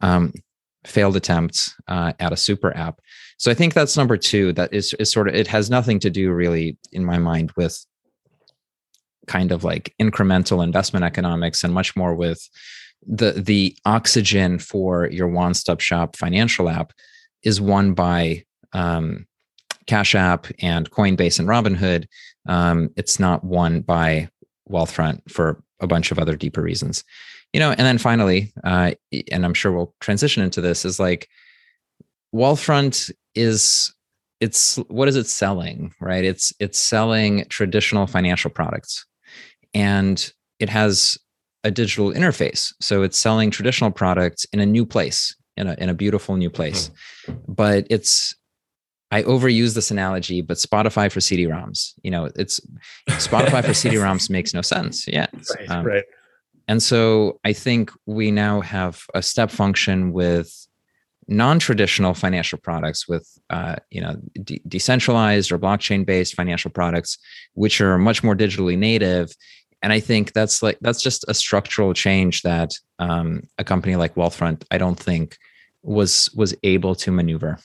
um, 0.00 0.32
failed 0.84 1.16
attempts 1.16 1.74
uh, 1.88 2.12
at 2.18 2.32
a 2.32 2.36
super 2.36 2.76
app. 2.76 3.00
So 3.38 3.50
I 3.50 3.54
think 3.54 3.74
that's 3.74 3.96
number 3.96 4.16
two. 4.16 4.52
That 4.52 4.72
is, 4.72 4.94
is 4.94 5.10
sort 5.10 5.28
of 5.28 5.34
it 5.34 5.46
has 5.48 5.70
nothing 5.70 5.98
to 6.00 6.10
do 6.10 6.32
really 6.32 6.76
in 6.92 7.04
my 7.04 7.18
mind 7.18 7.52
with 7.56 7.84
kind 9.26 9.52
of 9.52 9.64
like 9.64 9.94
incremental 10.00 10.62
investment 10.62 11.04
economics 11.04 11.64
and 11.64 11.72
much 11.72 11.96
more 11.96 12.14
with 12.14 12.48
the 13.06 13.32
the 13.32 13.76
oxygen 13.84 14.58
for 14.58 15.08
your 15.10 15.28
one-stop 15.28 15.80
shop 15.80 16.16
financial 16.16 16.68
app 16.68 16.92
is 17.42 17.60
won 17.60 17.94
by 17.94 18.42
um, 18.72 19.26
Cash 19.86 20.14
App 20.14 20.46
and 20.60 20.90
Coinbase 20.90 21.38
and 21.38 21.48
Robinhood. 21.48 22.06
Um, 22.46 22.90
it's 22.96 23.18
not 23.18 23.44
won 23.44 23.80
by 23.80 24.28
Wealthfront 24.70 25.20
for 25.30 25.62
a 25.80 25.86
bunch 25.86 26.10
of 26.10 26.18
other 26.18 26.36
deeper 26.36 26.62
reasons. 26.62 27.04
You 27.52 27.60
know, 27.60 27.70
and 27.70 27.80
then 27.80 27.98
finally, 27.98 28.52
uh, 28.64 28.92
and 29.30 29.44
I'm 29.44 29.54
sure 29.54 29.70
we'll 29.70 29.94
transition 30.00 30.42
into 30.42 30.60
this, 30.60 30.84
is 30.84 30.98
like 30.98 31.28
Wealthfront 32.34 33.12
is 33.34 33.94
it's 34.40 34.76
what 34.88 35.08
is 35.08 35.16
it 35.16 35.28
selling, 35.28 35.94
right? 36.00 36.24
It's 36.24 36.52
it's 36.58 36.78
selling 36.78 37.46
traditional 37.48 38.06
financial 38.06 38.50
products, 38.50 39.06
and 39.72 40.32
it 40.58 40.68
has 40.68 41.16
a 41.62 41.70
digital 41.70 42.12
interface. 42.12 42.72
So 42.80 43.02
it's 43.02 43.18
selling 43.18 43.50
traditional 43.50 43.90
products 43.90 44.44
in 44.52 44.60
a 44.60 44.66
new 44.66 44.84
place, 44.84 45.34
in 45.56 45.68
a 45.68 45.74
in 45.78 45.88
a 45.88 45.94
beautiful 45.94 46.36
new 46.36 46.50
place. 46.50 46.90
Mm-hmm. 47.26 47.52
But 47.52 47.86
it's 47.88 48.34
I 49.10 49.22
overuse 49.22 49.74
this 49.74 49.90
analogy, 49.90 50.40
but 50.40 50.56
Spotify 50.56 51.10
for 51.10 51.20
CD-ROMs. 51.20 51.94
You 52.02 52.10
know, 52.10 52.30
it's 52.36 52.60
Spotify 53.08 53.64
for 53.64 53.74
CD-ROMs 53.74 54.30
makes 54.30 54.54
no 54.54 54.62
sense. 54.62 55.06
Yeah, 55.06 55.26
right, 55.56 55.70
um, 55.70 55.86
right. 55.86 56.04
And 56.66 56.82
so 56.82 57.38
I 57.44 57.52
think 57.52 57.90
we 58.06 58.30
now 58.30 58.60
have 58.60 59.04
a 59.14 59.22
step 59.22 59.50
function 59.50 60.12
with 60.12 60.66
non-traditional 61.28 62.14
financial 62.14 62.58
products 62.58 63.08
with 63.08 63.38
uh, 63.50 63.76
you 63.90 64.00
know 64.00 64.16
de- 64.42 64.60
decentralized 64.68 65.52
or 65.52 65.58
blockchain-based 65.58 66.34
financial 66.34 66.70
products 66.70 67.18
which 67.54 67.80
are 67.80 67.98
much 67.98 68.22
more 68.22 68.36
digitally 68.36 68.76
native 68.76 69.34
and 69.82 69.92
i 69.92 70.00
think 70.00 70.32
that's 70.32 70.62
like 70.62 70.78
that's 70.82 71.02
just 71.02 71.24
a 71.28 71.34
structural 71.34 71.94
change 71.94 72.42
that 72.42 72.72
um, 72.98 73.42
a 73.58 73.64
company 73.64 73.96
like 73.96 74.14
wealthfront 74.16 74.64
i 74.70 74.76
don't 74.76 75.00
think 75.00 75.38
was 75.82 76.30
was 76.34 76.54
able 76.62 76.94
to 76.94 77.10
maneuver 77.10 77.58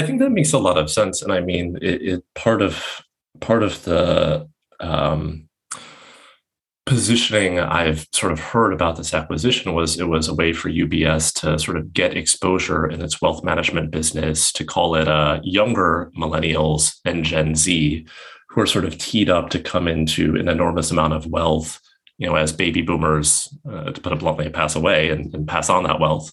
i 0.00 0.06
think 0.06 0.20
that 0.20 0.30
makes 0.30 0.52
a 0.52 0.58
lot 0.58 0.78
of 0.78 0.90
sense 0.90 1.22
and 1.22 1.32
i 1.32 1.40
mean 1.40 1.78
it, 1.82 2.02
it 2.02 2.24
part 2.34 2.62
of 2.62 3.02
part 3.40 3.62
of 3.62 3.82
the 3.84 4.48
um, 4.80 5.48
positioning 6.90 7.60
I've 7.60 8.08
sort 8.12 8.32
of 8.32 8.40
heard 8.40 8.72
about 8.72 8.96
this 8.96 9.14
acquisition 9.14 9.74
was 9.74 9.96
it 9.96 10.08
was 10.08 10.26
a 10.26 10.34
way 10.34 10.52
for 10.52 10.68
UBS 10.68 11.32
to 11.40 11.56
sort 11.56 11.76
of 11.76 11.92
get 11.92 12.16
exposure 12.16 12.84
in 12.84 13.00
its 13.00 13.22
wealth 13.22 13.44
management 13.44 13.92
business, 13.92 14.50
to 14.54 14.64
call 14.64 14.96
it 14.96 15.06
uh, 15.06 15.38
younger 15.44 16.10
millennials 16.18 16.96
and 17.04 17.24
Gen 17.24 17.54
Z 17.54 18.04
who 18.48 18.60
are 18.60 18.66
sort 18.66 18.84
of 18.84 18.98
teed 18.98 19.30
up 19.30 19.50
to 19.50 19.60
come 19.60 19.86
into 19.86 20.34
an 20.34 20.48
enormous 20.48 20.90
amount 20.90 21.12
of 21.12 21.26
wealth, 21.26 21.80
you 22.18 22.26
know, 22.26 22.34
as 22.34 22.52
baby 22.52 22.82
boomers, 22.82 23.48
uh, 23.70 23.92
to 23.92 24.00
put 24.00 24.12
it 24.12 24.18
bluntly, 24.18 24.50
pass 24.50 24.74
away 24.74 25.10
and, 25.10 25.32
and 25.32 25.46
pass 25.46 25.70
on 25.70 25.84
that 25.84 26.00
wealth. 26.00 26.32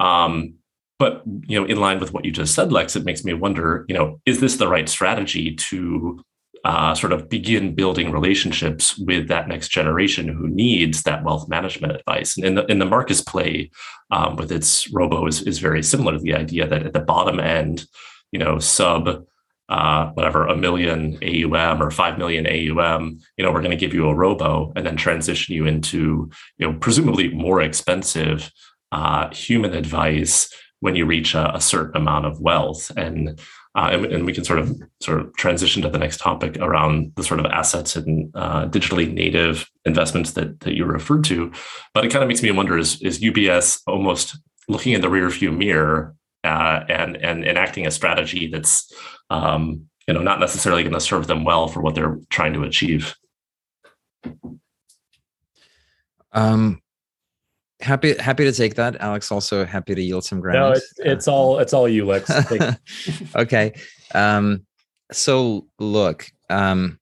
Um, 0.00 0.54
but 0.98 1.22
you 1.46 1.60
know, 1.60 1.66
in 1.66 1.78
line 1.78 2.00
with 2.00 2.12
what 2.12 2.24
you 2.24 2.32
just 2.32 2.54
said, 2.54 2.72
Lex, 2.72 2.96
it 2.96 3.04
makes 3.04 3.24
me 3.24 3.34
wonder, 3.34 3.84
you 3.88 3.94
know, 3.94 4.20
is 4.26 4.40
this 4.40 4.56
the 4.56 4.68
right 4.68 4.88
strategy 4.88 5.54
to 5.54 6.22
uh, 6.64 6.94
sort 6.94 7.12
of 7.12 7.28
begin 7.28 7.74
building 7.74 8.10
relationships 8.10 8.98
with 8.98 9.28
that 9.28 9.46
next 9.46 9.68
generation 9.68 10.26
who 10.26 10.48
needs 10.48 11.04
that 11.04 11.22
wealth 11.22 11.48
management 11.48 11.94
advice. 11.94 12.36
And 12.36 12.44
in 12.44 12.54
the 12.56 12.66
in 12.66 12.78
the 12.78 12.86
Marcus 12.86 13.20
play, 13.20 13.70
um, 14.10 14.36
with 14.36 14.50
its 14.50 14.90
robo 14.92 15.26
is, 15.26 15.42
is 15.42 15.58
very 15.58 15.82
similar 15.82 16.12
to 16.14 16.18
the 16.18 16.34
idea 16.34 16.66
that 16.66 16.84
at 16.84 16.92
the 16.92 17.00
bottom 17.00 17.38
end, 17.38 17.86
you 18.32 18.38
know, 18.38 18.58
sub 18.58 19.24
uh, 19.68 20.10
whatever 20.12 20.46
a 20.46 20.56
million 20.56 21.18
AUM 21.22 21.82
or 21.82 21.90
five 21.90 22.18
million 22.18 22.46
AUM, 22.46 23.18
you 23.36 23.44
know, 23.44 23.52
we're 23.52 23.62
going 23.62 23.70
to 23.70 23.76
give 23.76 23.94
you 23.94 24.08
a 24.08 24.14
robo 24.14 24.72
and 24.76 24.86
then 24.86 24.96
transition 24.96 25.54
you 25.54 25.66
into 25.66 26.30
you 26.58 26.66
know 26.66 26.76
presumably 26.78 27.28
more 27.28 27.60
expensive 27.60 28.50
uh, 28.92 29.28
human 29.32 29.74
advice 29.74 30.52
when 30.80 30.94
you 30.94 31.06
reach 31.06 31.34
a, 31.34 31.54
a 31.54 31.60
certain 31.60 31.96
amount 31.96 32.26
of 32.26 32.40
wealth 32.40 32.90
and 32.96 33.40
uh, 33.76 33.90
and, 33.92 34.06
and, 34.06 34.24
we 34.24 34.32
can 34.32 34.42
sort 34.42 34.58
of 34.58 34.74
sort 35.02 35.20
of 35.20 35.36
transition 35.36 35.82
to 35.82 35.90
the 35.90 35.98
next 35.98 36.16
topic 36.16 36.56
around 36.60 37.12
the 37.16 37.22
sort 37.22 37.38
of 37.38 37.44
assets 37.44 37.94
and 37.94 38.30
uh, 38.34 38.66
digitally 38.68 39.12
native 39.12 39.68
investments 39.84 40.32
that 40.32 40.60
that 40.60 40.74
you 40.74 40.86
referred 40.86 41.24
to. 41.24 41.52
But 41.92 42.06
it 42.06 42.10
kind 42.10 42.22
of 42.22 42.28
makes 42.28 42.42
me 42.42 42.50
wonder: 42.50 42.78
is 42.78 43.02
is 43.02 43.20
UBS 43.20 43.82
almost 43.86 44.38
looking 44.66 44.94
in 44.94 45.02
the 45.02 45.08
rearview 45.08 45.54
mirror 45.54 46.14
uh, 46.42 46.84
and 46.88 47.16
and 47.16 47.44
enacting 47.44 47.86
a 47.86 47.90
strategy 47.90 48.48
that's 48.48 48.90
um, 49.28 49.86
you 50.08 50.14
know 50.14 50.22
not 50.22 50.40
necessarily 50.40 50.82
going 50.82 50.94
to 50.94 51.00
serve 51.00 51.26
them 51.26 51.44
well 51.44 51.68
for 51.68 51.82
what 51.82 51.94
they're 51.94 52.18
trying 52.30 52.54
to 52.54 52.62
achieve? 52.62 53.14
Um, 56.32 56.80
happy 57.80 58.16
happy 58.18 58.44
to 58.44 58.52
take 58.52 58.74
that. 58.76 58.96
Alex 59.00 59.30
also 59.30 59.64
happy 59.64 59.94
to 59.94 60.02
yield 60.02 60.24
some 60.24 60.40
ground. 60.40 60.58
no 60.58 60.72
it's, 60.72 60.94
it's 60.98 61.28
all 61.28 61.58
it's 61.58 61.72
all 61.72 61.88
you 61.88 62.04
lex. 62.04 62.30
Okay 63.36 63.74
um 64.14 64.64
so 65.12 65.66
look 65.78 66.26
um 66.50 66.98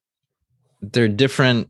there 0.81 1.05
are 1.05 1.09
different 1.09 1.69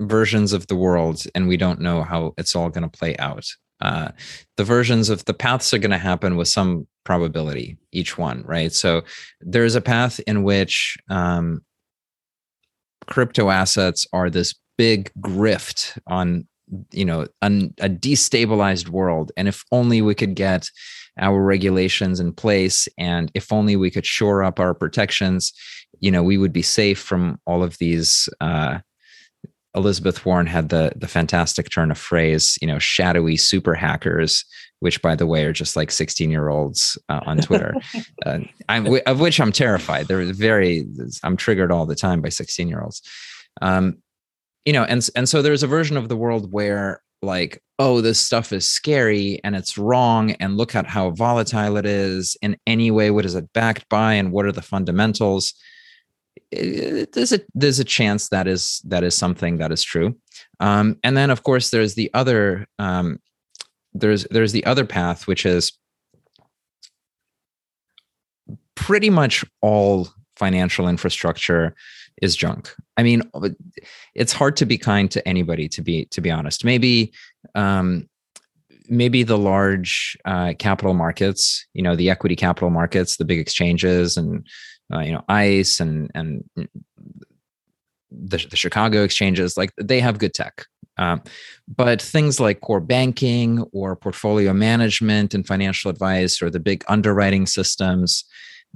versions 0.00 0.52
of 0.52 0.66
the 0.68 0.76
world 0.76 1.22
and 1.34 1.48
we 1.48 1.56
don't 1.56 1.80
know 1.80 2.02
how 2.02 2.32
it's 2.38 2.56
all 2.56 2.70
going 2.70 2.88
to 2.88 2.98
play 2.98 3.16
out. 3.18 3.46
Uh 3.80 4.10
the 4.56 4.64
versions 4.64 5.08
of 5.08 5.24
the 5.24 5.34
paths 5.34 5.74
are 5.74 5.78
going 5.78 5.90
to 5.90 5.98
happen 5.98 6.36
with 6.36 6.48
some 6.48 6.86
probability 7.04 7.76
each 7.92 8.16
one 8.16 8.42
right? 8.46 8.72
So 8.72 9.02
there's 9.40 9.74
a 9.74 9.80
path 9.80 10.20
in 10.26 10.42
which 10.42 10.96
um 11.08 11.62
crypto 13.06 13.50
assets 13.50 14.06
are 14.12 14.30
this 14.30 14.54
big 14.78 15.10
grift 15.20 15.98
on 16.06 16.46
you 16.92 17.04
know 17.04 17.26
an, 17.42 17.74
a 17.80 17.88
destabilized 17.88 18.88
world. 18.88 19.32
And 19.36 19.48
if 19.48 19.64
only 19.72 20.02
we 20.02 20.14
could 20.14 20.34
get 20.34 20.68
our 21.18 21.40
regulations 21.42 22.20
in 22.20 22.32
place 22.32 22.88
and 22.98 23.30
if 23.34 23.52
only 23.52 23.76
we 23.76 23.90
could 23.90 24.06
shore 24.06 24.42
up 24.42 24.60
our 24.60 24.74
protections 24.74 25.52
you 26.00 26.10
know 26.10 26.22
we 26.22 26.38
would 26.38 26.52
be 26.52 26.62
safe 26.62 26.98
from 26.98 27.38
all 27.46 27.62
of 27.62 27.76
these 27.78 28.28
uh, 28.40 28.78
elizabeth 29.74 30.24
warren 30.24 30.46
had 30.46 30.68
the 30.68 30.92
the 30.96 31.08
fantastic 31.08 31.70
turn 31.70 31.90
of 31.90 31.98
phrase 31.98 32.58
you 32.60 32.66
know 32.66 32.78
shadowy 32.78 33.36
super 33.36 33.74
hackers 33.74 34.44
which 34.80 35.02
by 35.02 35.14
the 35.14 35.26
way 35.26 35.44
are 35.44 35.52
just 35.52 35.76
like 35.76 35.90
16 35.90 36.30
year 36.30 36.48
olds 36.48 36.98
uh, 37.08 37.20
on 37.26 37.38
twitter. 37.38 37.74
Uh, 38.26 38.40
I'm, 38.68 38.86
of 39.06 39.18
which 39.18 39.40
i'm 39.40 39.52
terrified. 39.52 40.06
They're 40.06 40.30
very 40.32 40.86
i'm 41.22 41.36
triggered 41.36 41.72
all 41.72 41.86
the 41.86 41.94
time 41.94 42.20
by 42.20 42.28
16 42.28 42.68
year 42.68 42.82
olds 42.82 43.00
um, 43.62 43.98
you 44.64 44.72
know 44.72 44.84
and 44.84 45.08
and 45.16 45.28
so 45.28 45.42
there's 45.42 45.62
a 45.62 45.66
version 45.66 45.96
of 45.96 46.08
the 46.08 46.16
world 46.16 46.52
where 46.52 47.02
like 47.22 47.62
oh 47.78 48.00
this 48.00 48.18
stuff 48.18 48.52
is 48.52 48.66
scary 48.66 49.40
and 49.44 49.54
it's 49.54 49.76
wrong 49.76 50.32
and 50.32 50.56
look 50.56 50.74
at 50.74 50.86
how 50.86 51.10
volatile 51.10 51.76
it 51.76 51.86
is 51.86 52.36
in 52.42 52.56
any 52.66 52.90
way. 52.90 53.10
What 53.10 53.24
is 53.24 53.34
it 53.34 53.52
backed 53.52 53.88
by 53.88 54.14
and 54.14 54.32
what 54.32 54.46
are 54.46 54.52
the 54.52 54.62
fundamentals? 54.62 55.54
There's 56.52 57.32
a 57.32 57.40
there's 57.54 57.78
a 57.78 57.84
chance 57.84 58.28
that 58.28 58.46
is 58.46 58.80
that 58.86 59.04
is 59.04 59.16
something 59.16 59.58
that 59.58 59.72
is 59.72 59.82
true. 59.82 60.16
Um, 60.60 60.98
and 61.04 61.16
then 61.16 61.30
of 61.30 61.42
course 61.42 61.70
there's 61.70 61.94
the 61.94 62.10
other 62.14 62.66
um, 62.78 63.20
there's 63.92 64.24
there's 64.30 64.52
the 64.52 64.64
other 64.64 64.84
path 64.84 65.26
which 65.26 65.44
is 65.44 65.72
pretty 68.74 69.10
much 69.10 69.44
all 69.60 70.08
financial 70.36 70.88
infrastructure 70.88 71.74
is 72.20 72.36
junk. 72.36 72.74
I 72.96 73.02
mean, 73.02 73.22
it's 74.14 74.32
hard 74.32 74.56
to 74.58 74.66
be 74.66 74.78
kind 74.78 75.10
to 75.10 75.26
anybody 75.26 75.68
to 75.68 75.82
be 75.82 76.06
to 76.06 76.20
be 76.20 76.30
honest. 76.30 76.64
Maybe 76.64 77.12
um, 77.54 78.08
maybe 78.88 79.22
the 79.22 79.38
large 79.38 80.16
uh, 80.24 80.54
capital 80.58 80.94
markets, 80.94 81.66
you 81.74 81.82
know, 81.82 81.96
the 81.96 82.10
equity 82.10 82.36
capital 82.36 82.70
markets, 82.70 83.16
the 83.16 83.24
big 83.24 83.38
exchanges, 83.38 84.16
and 84.16 84.46
uh, 84.92 85.00
you 85.00 85.12
know, 85.12 85.24
ICE 85.28 85.80
and 85.80 86.10
and 86.14 86.44
the, 88.10 88.38
the 88.50 88.56
Chicago 88.56 89.02
exchanges, 89.02 89.56
like 89.56 89.72
they 89.80 90.00
have 90.00 90.18
good 90.18 90.34
tech. 90.34 90.66
Um, 90.98 91.22
but 91.66 92.02
things 92.02 92.40
like 92.40 92.60
core 92.60 92.80
banking 92.80 93.64
or 93.72 93.96
portfolio 93.96 94.52
management 94.52 95.32
and 95.32 95.46
financial 95.46 95.90
advice 95.90 96.42
or 96.42 96.50
the 96.50 96.60
big 96.60 96.84
underwriting 96.88 97.46
systems 97.46 98.24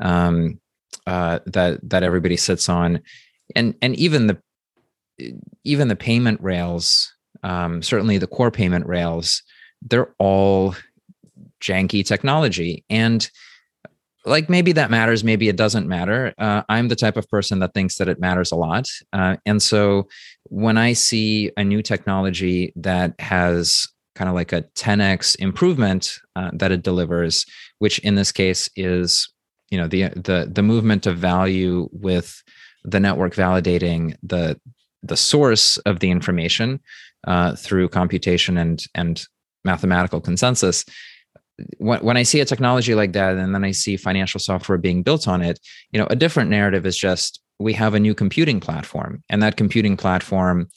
um, 0.01 0.59
uh, 1.07 1.41
that 1.47 1.81
that 1.83 2.03
everybody 2.03 2.37
sits 2.37 2.69
on 2.69 3.03
and 3.55 3.75
and 3.83 3.95
even 3.97 4.27
the 4.27 4.39
even 5.65 5.89
the 5.89 5.97
payment 5.97 6.41
rails 6.41 7.13
um, 7.43 7.83
certainly 7.83 8.19
the 8.19 8.27
core 8.27 8.51
payment 8.51 8.87
rails 8.87 9.43
they're 9.83 10.15
all 10.19 10.75
janky 11.65 12.05
technology. 12.05 12.85
And 12.91 13.29
like 14.27 14.49
maybe 14.49 14.73
that 14.73 14.91
matters 14.91 15.23
maybe 15.23 15.49
it 15.49 15.57
doesn't 15.57 15.87
matter. 15.87 16.33
Uh, 16.39 16.63
i'm 16.69 16.89
the 16.89 16.97
type 16.97 17.17
of 17.17 17.29
person 17.29 17.59
that 17.59 17.75
thinks 17.75 17.97
that 17.97 18.09
it 18.09 18.19
matters 18.19 18.53
a 18.53 18.57
lot. 18.57 18.87
Uh, 19.13 19.37
and 19.45 19.63
so 19.63 20.09
when 20.45 20.79
i 20.79 20.93
see 20.93 21.51
a 21.57 21.65
new 21.65 21.83
technology 21.83 22.73
that 22.77 23.15
has 23.19 23.87
kind 24.15 24.29
of 24.29 24.35
like 24.35 24.53
a 24.53 24.63
10x 24.77 25.37
improvement 25.41 26.19
uh, 26.37 26.51
that 26.55 26.73
it 26.73 26.83
delivers 26.83 27.45
which 27.81 27.99
in 28.01 28.15
this 28.15 28.33
case 28.33 28.71
is 28.77 29.29
you 29.71 29.79
know 29.79 29.89
the 29.89 30.05
the 30.11 30.49
the 30.51 30.63
movement 30.63 31.07
of 31.07 31.19
value 31.19 31.89
with 31.93 32.43
the 32.85 33.01
network 33.01 33.35
validating 33.35 34.17
the 34.23 34.61
the 35.03 35.17
source 35.17 35.77
of 35.79 36.01
the 36.01 36.11
information 36.11 36.81
uh, 37.27 37.55
through 37.57 37.89
computation 37.89 38.59
and 38.59 38.85
and 38.95 39.27
mathematical 39.65 40.21
consensus. 40.21 40.85
When, 41.79 42.01
when 42.01 42.17
i 42.17 42.25
see 42.25 42.41
a 42.41 42.45
technology 42.45 42.97
like 42.97 43.13
that 43.13 43.37
and 43.37 43.55
then 43.55 43.65
i 43.65 43.71
see 43.71 43.97
financial 43.97 44.41
software 44.41 44.77
being 44.77 45.05
built 45.05 45.29
on 45.29 45.41
it 45.41 45.61
you 45.93 46.01
know 46.01 46.09
a 46.11 46.17
different 46.17 46.51
narrative 46.51 46.85
is 46.85 46.97
just 46.97 47.41
we 47.59 47.73
have 47.73 47.95
a 47.95 48.01
new 48.01 48.15
computing 48.15 48.61
platform. 48.61 49.23
And 49.31 49.43
that 49.43 49.57
computing 49.57 49.97
platform 49.97 50.69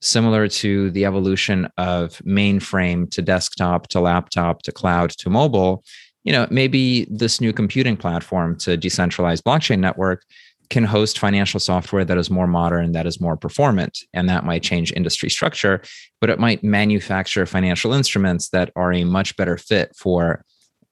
similar 0.00 0.48
to 0.48 0.90
the 0.90 1.04
evolution 1.04 1.68
of 1.78 2.18
mainframe 2.18 3.10
to 3.10 3.22
desktop 3.22 3.88
to 3.88 4.00
laptop 4.00 4.62
to 4.62 4.72
cloud 4.72 5.10
to 5.10 5.30
mobile 5.30 5.82
you 6.24 6.32
know 6.32 6.46
maybe 6.50 7.06
this 7.08 7.40
new 7.40 7.54
computing 7.54 7.96
platform 7.96 8.54
to 8.56 8.76
decentralized 8.76 9.44
blockchain 9.44 9.78
network 9.78 10.22
can 10.70 10.84
host 10.84 11.18
financial 11.18 11.60
software 11.60 12.04
that 12.04 12.18
is 12.18 12.30
more 12.30 12.46
modern, 12.46 12.92
that 12.92 13.06
is 13.06 13.20
more 13.20 13.36
performant, 13.36 13.98
and 14.12 14.28
that 14.28 14.44
might 14.44 14.62
change 14.62 14.92
industry 14.92 15.30
structure, 15.30 15.82
but 16.20 16.30
it 16.30 16.38
might 16.38 16.64
manufacture 16.64 17.46
financial 17.46 17.92
instruments 17.92 18.48
that 18.50 18.70
are 18.76 18.92
a 18.92 19.04
much 19.04 19.36
better 19.36 19.56
fit 19.56 19.94
for 19.96 20.44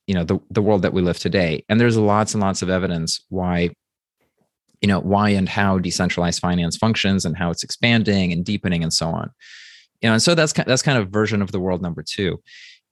you 0.07 0.15
know 0.15 0.25
the, 0.25 0.39
the 0.51 0.63
world 0.63 0.83
that 0.83 0.93
we 0.93 1.01
live 1.01 1.19
today. 1.19 1.65
And 1.69 1.81
there's 1.81 1.97
lots 1.97 2.35
and 2.35 2.43
lots 2.43 2.63
of 2.63 2.71
evidence 2.71 3.25
why 3.29 3.71
you 4.83 4.89
know 4.89 5.01
why 5.01 5.31
and 5.31 5.49
how 5.49 5.79
decentralized 5.79 6.41
finance 6.41 6.77
functions 6.77 7.25
and 7.25 7.37
how 7.37 7.51
it's 7.51 7.63
expanding 7.63 8.33
and 8.33 8.45
deepening 8.45 8.83
and 8.83 8.93
so 8.93 9.09
on 9.09 9.31
you 10.03 10.09
know 10.09 10.13
and 10.15 10.23
so 10.23 10.35
that's 10.35 10.53
that's 10.53 10.83
kind 10.83 10.99
of 10.99 11.09
version 11.09 11.41
of 11.41 11.53
the 11.53 11.61
world 11.61 11.81
number 11.81 12.03
two 12.03 12.43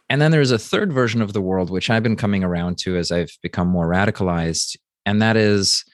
and 0.08 0.20
then 0.22 0.30
there's 0.30 0.52
a 0.52 0.58
third 0.58 0.92
version 0.92 1.20
of 1.20 1.32
the 1.32 1.40
world 1.40 1.68
which 1.68 1.90
i've 1.90 2.02
been 2.02 2.16
coming 2.16 2.42
around 2.42 2.78
to 2.78 2.96
as 2.96 3.10
i've 3.10 3.36
become 3.42 3.68
more 3.68 3.88
radicalized 3.88 4.76
and 5.04 5.20
that 5.20 5.36
is 5.36 5.84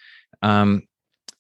um, 0.43 0.83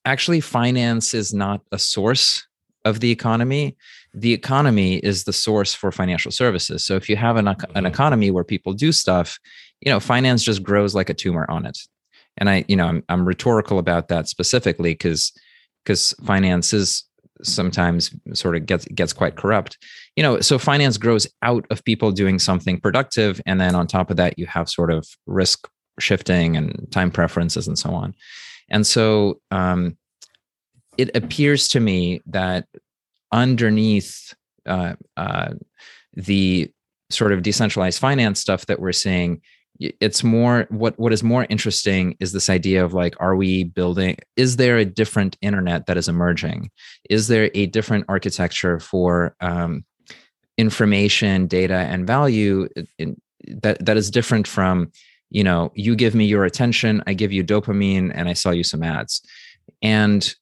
actually 0.04 0.40
finance 0.40 1.14
is 1.14 1.34
not 1.34 1.60
a 1.72 1.78
source 1.78 2.46
of 2.84 3.00
the 3.00 3.10
economy. 3.10 3.76
The 4.14 4.32
economy 4.32 4.96
is 4.98 5.24
the 5.24 5.32
source 5.32 5.74
for 5.74 5.90
financial 5.90 6.30
services. 6.30 6.84
So 6.84 6.94
if 6.96 7.08
you 7.08 7.16
have 7.16 7.36
an, 7.36 7.48
an 7.48 7.56
mm-hmm. 7.56 7.86
economy 7.86 8.30
where 8.30 8.44
people 8.44 8.72
do 8.72 8.92
stuff 8.92 9.38
you 9.80 9.92
know 9.92 10.00
finance 10.00 10.42
just 10.42 10.62
grows 10.62 10.94
like 10.94 11.10
a 11.10 11.14
tumor 11.14 11.46
on 11.48 11.66
it. 11.66 11.78
And 12.38 12.50
i 12.50 12.64
you 12.68 12.76
know 12.76 12.86
i'm, 12.86 13.02
I'm 13.08 13.26
rhetorical 13.26 13.78
about 13.78 14.08
that 14.08 14.28
specifically 14.28 14.92
because 14.92 15.32
because 15.84 16.14
finance 16.24 16.72
is 16.72 17.04
sometimes 17.42 18.10
sort 18.32 18.56
of 18.56 18.66
gets 18.66 18.86
gets 18.86 19.12
quite 19.12 19.36
corrupt. 19.36 19.78
You 20.16 20.22
know 20.22 20.40
so 20.40 20.58
finance 20.58 20.96
grows 20.96 21.26
out 21.42 21.66
of 21.70 21.84
people 21.84 22.12
doing 22.12 22.38
something 22.38 22.80
productive 22.80 23.40
and 23.46 23.60
then 23.60 23.74
on 23.74 23.86
top 23.86 24.10
of 24.10 24.16
that 24.16 24.38
you 24.38 24.46
have 24.46 24.68
sort 24.68 24.90
of 24.90 25.06
risk 25.26 25.68
shifting 25.98 26.56
and 26.56 26.86
time 26.90 27.10
preferences 27.10 27.66
and 27.68 27.78
so 27.78 27.90
on 27.90 28.14
and 28.68 28.86
so 28.86 29.40
um, 29.50 29.96
it 30.96 31.14
appears 31.16 31.68
to 31.68 31.80
me 31.80 32.20
that 32.26 32.66
underneath 33.32 34.34
uh, 34.66 34.94
uh, 35.16 35.54
the 36.14 36.70
sort 37.10 37.32
of 37.32 37.42
decentralized 37.42 38.00
finance 38.00 38.40
stuff 38.40 38.66
that 38.66 38.80
we're 38.80 38.92
seeing 38.92 39.40
it's 39.78 40.24
more 40.24 40.66
what 40.70 40.98
what 40.98 41.12
is 41.12 41.22
more 41.22 41.46
interesting 41.50 42.16
is 42.20 42.32
this 42.32 42.48
idea 42.48 42.84
of 42.84 42.94
like 42.94 43.14
are 43.20 43.36
we 43.36 43.64
building 43.64 44.16
is 44.36 44.56
there 44.56 44.78
a 44.78 44.84
different 44.84 45.36
internet 45.42 45.86
that 45.86 45.96
is 45.96 46.08
emerging? 46.08 46.70
Is 47.10 47.28
there 47.28 47.50
a 47.54 47.66
different 47.66 48.06
architecture 48.08 48.80
for 48.80 49.34
um, 49.40 49.84
information 50.56 51.46
data 51.46 51.74
and 51.74 52.06
value 52.06 52.68
in, 52.98 53.20
that 53.48 53.84
that 53.84 53.96
is 53.96 54.10
different 54.10 54.46
from 54.46 54.90
you 55.30 55.44
know 55.44 55.72
you 55.74 55.96
give 55.96 56.14
me 56.14 56.24
your 56.24 56.44
attention 56.44 57.02
i 57.06 57.14
give 57.14 57.32
you 57.32 57.44
dopamine 57.44 58.10
and 58.14 58.28
i 58.28 58.32
sell 58.32 58.54
you 58.54 58.64
some 58.64 58.82
ads 58.82 59.22
and 59.82 60.34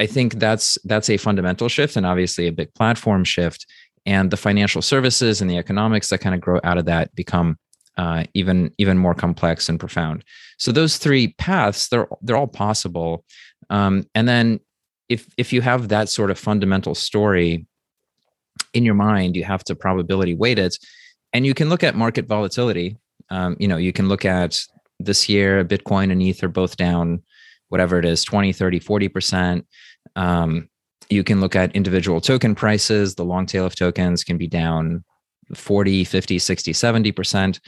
i 0.00 0.06
think 0.06 0.34
that's 0.34 0.78
that's 0.84 1.10
a 1.10 1.16
fundamental 1.16 1.68
shift 1.68 1.96
and 1.96 2.06
obviously 2.06 2.46
a 2.46 2.52
big 2.52 2.72
platform 2.74 3.24
shift 3.24 3.66
and 4.06 4.30
the 4.30 4.36
financial 4.36 4.80
services 4.80 5.40
and 5.40 5.50
the 5.50 5.58
economics 5.58 6.08
that 6.08 6.18
kind 6.18 6.34
of 6.34 6.40
grow 6.40 6.60
out 6.64 6.78
of 6.78 6.86
that 6.86 7.14
become 7.14 7.58
uh, 7.98 8.24
even 8.32 8.72
even 8.78 8.96
more 8.96 9.14
complex 9.14 9.68
and 9.68 9.78
profound. 9.78 10.24
So 10.56 10.72
those 10.72 10.96
three 10.96 11.34
paths 11.36 11.88
they're 11.88 12.08
they're 12.22 12.36
all 12.36 12.46
possible. 12.46 13.24
Um, 13.68 14.06
and 14.14 14.26
then 14.26 14.60
if 15.08 15.26
if 15.36 15.52
you 15.52 15.60
have 15.60 15.88
that 15.88 16.08
sort 16.08 16.30
of 16.30 16.38
fundamental 16.38 16.94
story 16.94 17.66
in 18.72 18.84
your 18.84 18.94
mind, 18.94 19.36
you 19.36 19.44
have 19.44 19.64
to 19.64 19.74
probability 19.74 20.34
weight 20.34 20.58
it, 20.58 20.78
and 21.32 21.44
you 21.44 21.54
can 21.54 21.68
look 21.68 21.84
at 21.84 21.96
market 21.96 22.26
volatility. 22.26 22.96
Um, 23.30 23.56
you 23.58 23.68
know, 23.68 23.76
you 23.76 23.92
can 23.92 24.08
look 24.08 24.24
at 24.24 24.60
this 24.98 25.28
year, 25.28 25.64
Bitcoin 25.64 26.10
and 26.10 26.22
ether 26.22 26.48
both 26.48 26.76
down, 26.76 27.22
whatever 27.68 27.98
it 27.98 28.04
is, 28.04 28.24
20, 28.24 28.52
30, 28.52 28.80
40%. 28.80 29.64
Um, 30.16 30.68
you 31.10 31.24
can 31.24 31.40
look 31.40 31.56
at 31.56 31.74
individual 31.74 32.20
token 32.20 32.54
prices. 32.54 33.14
The 33.14 33.24
long 33.24 33.46
tail 33.46 33.64
of 33.64 33.74
tokens 33.74 34.24
can 34.24 34.36
be 34.38 34.46
down 34.46 35.04
40, 35.54 36.04
50, 36.04 36.38
60, 36.38 36.72
70% 36.72 37.60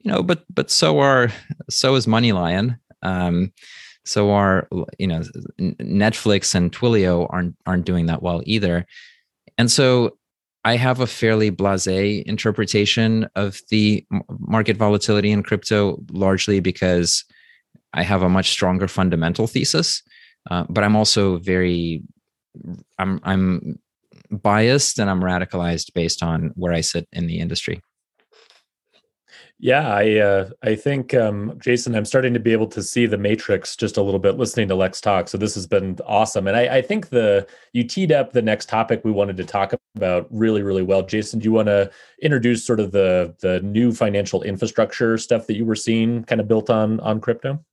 you 0.00 0.10
know, 0.10 0.22
but 0.22 0.44
but 0.52 0.70
so 0.70 0.98
are 0.98 1.30
so 1.70 1.94
is 1.94 2.06
MoneyLion. 2.06 2.78
Um, 3.02 3.52
so 4.04 4.30
are 4.30 4.68
you 4.98 5.06
know 5.06 5.22
Netflix 5.60 6.54
and 6.54 6.72
Twilio 6.72 7.26
aren't 7.30 7.56
aren't 7.66 7.84
doing 7.84 8.06
that 8.06 8.22
well 8.22 8.42
either. 8.44 8.86
And 9.58 9.70
so 9.70 10.16
I 10.64 10.76
have 10.76 11.00
a 11.00 11.06
fairly 11.06 11.50
blasé 11.50 12.22
interpretation 12.22 13.26
of 13.34 13.60
the 13.70 14.06
market 14.38 14.76
volatility 14.76 15.32
in 15.32 15.42
crypto, 15.42 15.98
largely 16.10 16.60
because 16.60 17.24
I 17.92 18.02
have 18.04 18.22
a 18.22 18.28
much 18.28 18.50
stronger 18.50 18.88
fundamental 18.88 19.46
thesis. 19.46 20.02
Uh, 20.50 20.64
but 20.68 20.84
I'm 20.84 20.96
also 20.96 21.38
very, 21.38 22.02
I'm 22.98 23.20
I'm 23.22 23.78
biased 24.30 24.98
and 24.98 25.10
I'm 25.10 25.20
radicalized 25.20 25.92
based 25.94 26.22
on 26.22 26.52
where 26.54 26.72
I 26.72 26.80
sit 26.80 27.06
in 27.12 27.26
the 27.26 27.38
industry. 27.38 27.82
Yeah, 29.64 29.94
I 29.94 30.16
uh, 30.16 30.50
I 30.64 30.74
think 30.74 31.14
um, 31.14 31.56
Jason, 31.60 31.94
I'm 31.94 32.04
starting 32.04 32.34
to 32.34 32.40
be 32.40 32.50
able 32.50 32.66
to 32.66 32.82
see 32.82 33.06
the 33.06 33.16
matrix 33.16 33.76
just 33.76 33.96
a 33.96 34.02
little 34.02 34.18
bit 34.18 34.36
listening 34.36 34.66
to 34.66 34.74
Lex 34.74 35.00
talk. 35.00 35.28
So 35.28 35.38
this 35.38 35.54
has 35.54 35.68
been 35.68 35.96
awesome, 36.04 36.48
and 36.48 36.56
I, 36.56 36.78
I 36.78 36.82
think 36.82 37.10
the 37.10 37.46
you 37.72 37.84
teed 37.84 38.10
up 38.10 38.32
the 38.32 38.42
next 38.42 38.68
topic 38.68 39.02
we 39.04 39.12
wanted 39.12 39.36
to 39.36 39.44
talk 39.44 39.72
about 39.94 40.26
really 40.32 40.62
really 40.62 40.82
well. 40.82 41.02
Jason, 41.04 41.38
do 41.38 41.44
you 41.44 41.52
want 41.52 41.68
to 41.68 41.88
introduce 42.20 42.64
sort 42.64 42.80
of 42.80 42.90
the 42.90 43.36
the 43.40 43.60
new 43.60 43.92
financial 43.92 44.42
infrastructure 44.42 45.16
stuff 45.16 45.46
that 45.46 45.54
you 45.54 45.64
were 45.64 45.76
seeing 45.76 46.24
kind 46.24 46.40
of 46.40 46.48
built 46.48 46.68
on 46.68 46.98
on 46.98 47.20
crypto? 47.20 47.64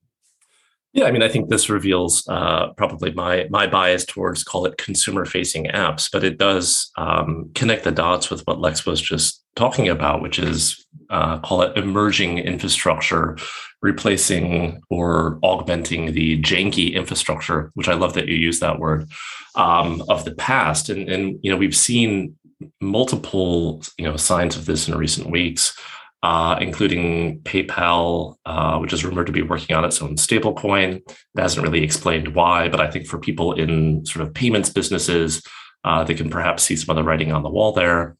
Yeah, 0.93 1.05
I 1.05 1.11
mean, 1.11 1.21
I 1.21 1.29
think 1.29 1.49
this 1.49 1.69
reveals 1.69 2.27
uh, 2.27 2.73
probably 2.73 3.11
my 3.11 3.47
my 3.51 3.67
bias 3.67 4.05
towards 4.05 4.43
call 4.43 4.65
it 4.65 4.77
consumer 4.77 5.23
facing 5.23 5.65
apps, 5.65 6.09
but 6.11 6.23
it 6.23 6.39
does 6.39 6.91
um, 6.97 7.51
connect 7.53 7.83
the 7.83 7.91
dots 7.91 8.31
with 8.31 8.41
what 8.47 8.59
Lex 8.59 8.87
was 8.87 8.99
just 8.99 9.43
talking 9.55 9.87
about, 9.87 10.23
which 10.23 10.39
is 10.39 10.87
uh, 11.11 11.37
call 11.39 11.61
it 11.61 11.77
emerging 11.77 12.39
infrastructure, 12.39 13.37
replacing 13.83 14.81
or 14.89 15.37
augmenting 15.43 16.13
the 16.13 16.41
janky 16.41 16.93
infrastructure, 16.93 17.71
which 17.75 17.87
I 17.87 17.93
love 17.93 18.15
that 18.15 18.27
you 18.27 18.35
use 18.35 18.59
that 18.59 18.79
word 18.79 19.07
um, 19.53 20.03
of 20.09 20.25
the 20.25 20.33
past, 20.33 20.89
and 20.89 21.07
and 21.07 21.39
you 21.43 21.51
know 21.51 21.57
we've 21.57 21.77
seen 21.77 22.35
multiple 22.81 23.83
you 23.99 24.05
know 24.05 24.17
signs 24.17 24.55
of 24.55 24.65
this 24.65 24.87
in 24.87 24.97
recent 24.97 25.29
weeks 25.29 25.77
uh, 26.21 26.57
including 26.59 27.39
PayPal, 27.41 28.35
uh, 28.45 28.77
which 28.79 28.93
is 28.93 29.05
rumored 29.05 29.27
to 29.27 29.31
be 29.31 29.41
working 29.41 29.75
on 29.75 29.85
its 29.85 30.01
own 30.01 30.15
stablecoin. 30.15 30.97
It 30.97 31.17
hasn't 31.37 31.65
really 31.65 31.83
explained 31.83 32.35
why, 32.35 32.67
but 32.67 32.81
I 32.81 32.91
think 32.91 33.07
for 33.07 33.17
people 33.17 33.53
in 33.53 34.05
sort 34.05 34.25
of 34.25 34.33
payments 34.33 34.69
businesses, 34.69 35.41
uh, 35.83 36.03
they 36.03 36.13
can 36.13 36.29
perhaps 36.29 36.63
see 36.63 36.75
some 36.75 36.95
of 36.95 37.01
the 37.01 37.07
writing 37.07 37.31
on 37.31 37.43
the 37.43 37.49
wall 37.49 37.71
there. 37.71 38.17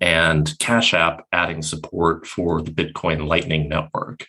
And 0.00 0.58
Cash 0.58 0.94
App 0.94 1.26
adding 1.32 1.62
support 1.62 2.26
for 2.26 2.62
the 2.62 2.70
Bitcoin 2.70 3.26
Lightning 3.26 3.68
Network. 3.68 4.26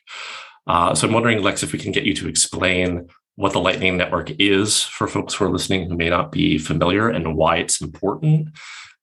Uh, 0.67 0.95
so 0.95 1.07
I'm 1.07 1.13
wondering, 1.13 1.41
Lex, 1.43 1.63
if 1.63 1.73
we 1.73 1.79
can 1.79 1.91
get 1.91 2.03
you 2.03 2.13
to 2.15 2.27
explain 2.27 3.07
what 3.35 3.51
the 3.51 3.59
Lightning 3.59 3.97
Network 3.97 4.31
is 4.39 4.83
for 4.83 5.07
folks 5.07 5.33
who 5.33 5.45
are 5.45 5.49
listening 5.49 5.89
who 5.89 5.97
may 5.97 6.09
not 6.09 6.31
be 6.31 6.57
familiar 6.57 7.09
and 7.09 7.35
why 7.35 7.57
it's 7.57 7.81
important. 7.81 8.49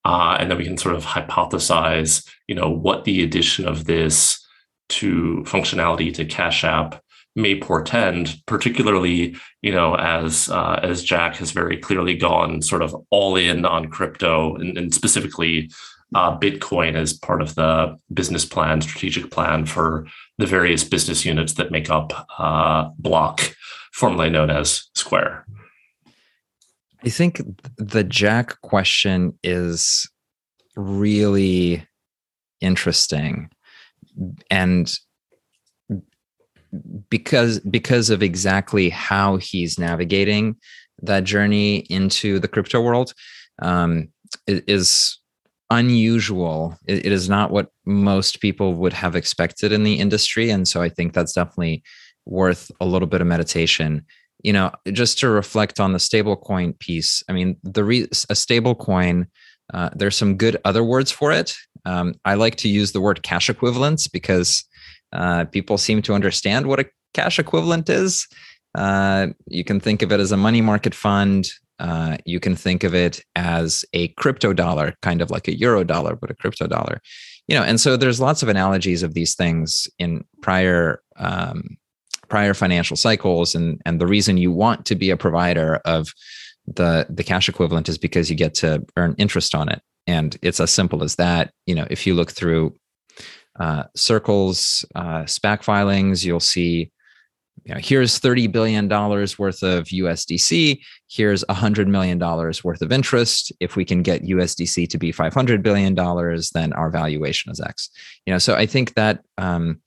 Uh, 0.05 0.37
and 0.39 0.51
then 0.51 0.59
we 0.59 0.65
can 0.65 0.77
sort 0.77 0.95
of 0.95 1.05
hypothesize, 1.05 2.29
you 2.49 2.55
know, 2.55 2.69
what 2.69 3.05
the 3.05 3.23
addition 3.23 3.67
of 3.67 3.85
this 3.85 4.45
to 4.89 5.45
functionality 5.47 6.13
to 6.13 6.25
Cash 6.25 6.65
App 6.65 7.03
may 7.35 7.59
portend, 7.59 8.37
particularly, 8.47 9.37
you 9.63 9.73
know, 9.73 9.95
as 9.97 10.51
uh, 10.51 10.81
as 10.83 11.03
Jack 11.03 11.37
has 11.37 11.51
very 11.51 11.77
clearly 11.79 12.15
gone 12.15 12.61
sort 12.61 12.83
of 12.83 12.95
all 13.11 13.37
in 13.37 13.65
on 13.65 13.89
crypto 13.89 14.55
and, 14.57 14.77
and 14.77 14.93
specifically 14.93 15.71
uh, 16.15 16.39
Bitcoin 16.39 16.95
as 16.95 17.13
part 17.13 17.41
of 17.41 17.55
the 17.55 17.97
business 18.13 18.45
plan, 18.45 18.81
strategic 18.81 19.31
plan 19.31 19.65
for 19.65 20.07
the 20.39 20.47
various 20.47 20.85
business 20.85 21.25
units 21.25 21.55
that 21.55 21.71
make 21.71 21.89
up 21.89 22.27
uh, 22.39 22.91
Block, 22.99 23.55
formerly 23.93 24.29
known 24.29 24.51
as 24.51 24.91
Square. 24.95 25.47
I 27.05 27.09
think 27.09 27.43
the 27.79 28.05
Jack 28.05 28.61
question 28.61 29.39
is 29.43 30.09
really 30.77 31.87
interesting. 32.61 33.51
And 34.51 34.93
because 37.11 37.61
because 37.61 38.09
of 38.09 38.23
exactly 38.23 38.89
how 38.89 39.37
he's 39.37 39.79
navigating 39.79 40.57
that 41.03 41.25
journey 41.25 41.79
into 41.91 42.39
the 42.39 42.49
crypto 42.49 42.81
world 42.81 43.13
um, 43.61 44.09
is 44.47 45.19
unusual. 45.71 46.79
It, 46.87 47.07
it 47.07 47.13
is 47.13 47.29
not 47.29 47.51
what 47.51 47.69
most 47.85 48.41
people 48.41 48.75
would 48.75 48.93
have 48.93 49.17
expected 49.17 49.73
in 49.73 49.85
the 49.85 49.99
industry. 49.99 50.51
And 50.51 50.69
so 50.69 50.83
i 50.83 50.89
think 50.89 51.13
that's 51.13 51.33
definitely 51.33 51.83
worth 52.25 52.71
a 52.81 52.87
little 52.87 53.09
bit 53.09 53.21
of 53.21 53.27
meditation 53.27 54.07
you 54.43 54.53
know, 54.53 54.73
just 54.93 55.19
to 55.21 55.29
reflect 55.29 55.81
on 55.81 55.93
the 55.93 55.99
stablecoin 55.99 56.79
piece, 56.79 57.23
I 57.29 57.33
mean, 57.33 57.57
the 57.63 57.85
re- 57.85 58.03
a 58.03 58.35
stablecoin, 58.35 59.27
uh, 59.73 59.91
there's 59.95 60.17
some 60.17 60.37
good 60.37 60.57
other 60.65 60.83
words 60.85 61.11
for 61.11 61.33
it. 61.33 61.55
Um, 61.85 62.15
I 62.25 62.35
like 62.35 62.57
to 62.57 62.69
use 62.69 62.93
the 62.93 63.01
word 63.01 63.23
cash 63.23 63.49
equivalents 63.49 64.09
because 64.09 64.65
uh, 65.13 65.45
people 65.47 65.79
seem 65.79 66.03
to 66.03 66.15
understand 66.15 66.67
what 66.67 66.81
a 66.81 66.89
cash 67.15 67.39
equivalent 67.39 67.89
is. 67.89 68.27
Uh, 68.75 69.29
you 69.47 69.65
can 69.65 69.81
think 69.81 70.03
of 70.03 70.13
it 70.13 70.21
as 70.21 70.33
a 70.33 70.37
money 70.37 70.61
market 70.61 70.95
fund. 70.95 71.51
Uh, 71.79 72.17
you 72.25 72.41
can 72.41 72.57
think 72.57 72.85
of 72.85 72.95
it 72.95 73.21
as 73.35 73.85
a 73.93 74.09
crypto 74.09 74.53
dollar, 74.53 74.95
kind 75.03 75.21
of 75.21 75.31
like 75.31 75.49
a 75.49 75.59
euro 75.59 75.85
dollar, 75.85 76.17
but 76.17 76.31
a 76.31 76.35
crypto 76.35 76.67
dollar. 76.67 77.01
You 77.49 77.57
know, 77.57 77.65
and 77.65 77.81
so 77.81 77.97
there's 77.97 78.21
lots 78.21 78.43
of 78.43 78.49
analogies 78.49 79.03
of 79.03 79.15
these 79.15 79.35
things 79.35 79.89
in 79.99 80.25
prior 80.43 81.03
um, 81.17 81.77
prior 82.33 82.55
financial 82.55 82.97
cycles, 82.97 83.55
and 83.55 83.79
and 83.85 84.01
the 84.01 84.07
reason 84.07 84.39
you 84.39 84.51
want 84.51 84.87
to 84.87 84.95
be 84.95 85.11
a 85.11 85.19
provider 85.19 85.83
of 85.85 86.15
the 86.67 87.07
the 87.11 87.23
cash 87.23 87.47
equivalent 87.47 87.91
is 87.91 87.99
because 87.99 88.31
you 88.31 88.37
get 88.37 88.55
to 88.55 88.83
earn 88.97 89.15
interest 89.19 89.55
on 89.55 89.69
it, 89.69 89.83
and 90.07 90.39
it's 90.41 90.59
as 90.59 90.71
simple 90.71 91.05
as 91.05 91.17
that. 91.17 91.53
You 91.67 91.75
know, 91.75 91.87
if 91.91 92.07
you 92.07 92.15
look 92.15 92.33
through 92.33 92.75
uh, 93.61 93.85
Circle's, 93.95 94.83
uh, 94.95 95.25
SPAC 95.25 95.63
filings, 95.63 96.25
you'll 96.25 96.41
see 96.41 96.91
you 97.65 97.75
know, 97.75 97.81
here's 97.81 98.19
$30 98.19 98.51
billion 98.51 98.89
worth 98.89 99.63
of 99.63 99.85
USDC. 99.85 100.81
Here's 101.09 101.45
$100 101.45 101.87
million 101.87 102.19
worth 102.19 102.83
of 102.83 102.91
interest. 102.91 103.53
If 103.61 103.77
we 103.77 103.85
can 103.85 104.03
get 104.03 104.23
USDC 104.23 104.89
to 104.89 104.99
be 104.99 105.13
$500 105.13 105.63
billion, 105.63 105.95
then 106.55 106.73
our 106.73 106.91
valuation 106.91 107.53
is 107.53 107.61
X. 107.61 107.91
You 108.27 108.33
know, 108.33 108.39
so 108.39 108.57
I 108.57 108.67
think 108.67 108.95
that 108.95 109.21
um, 109.39 109.81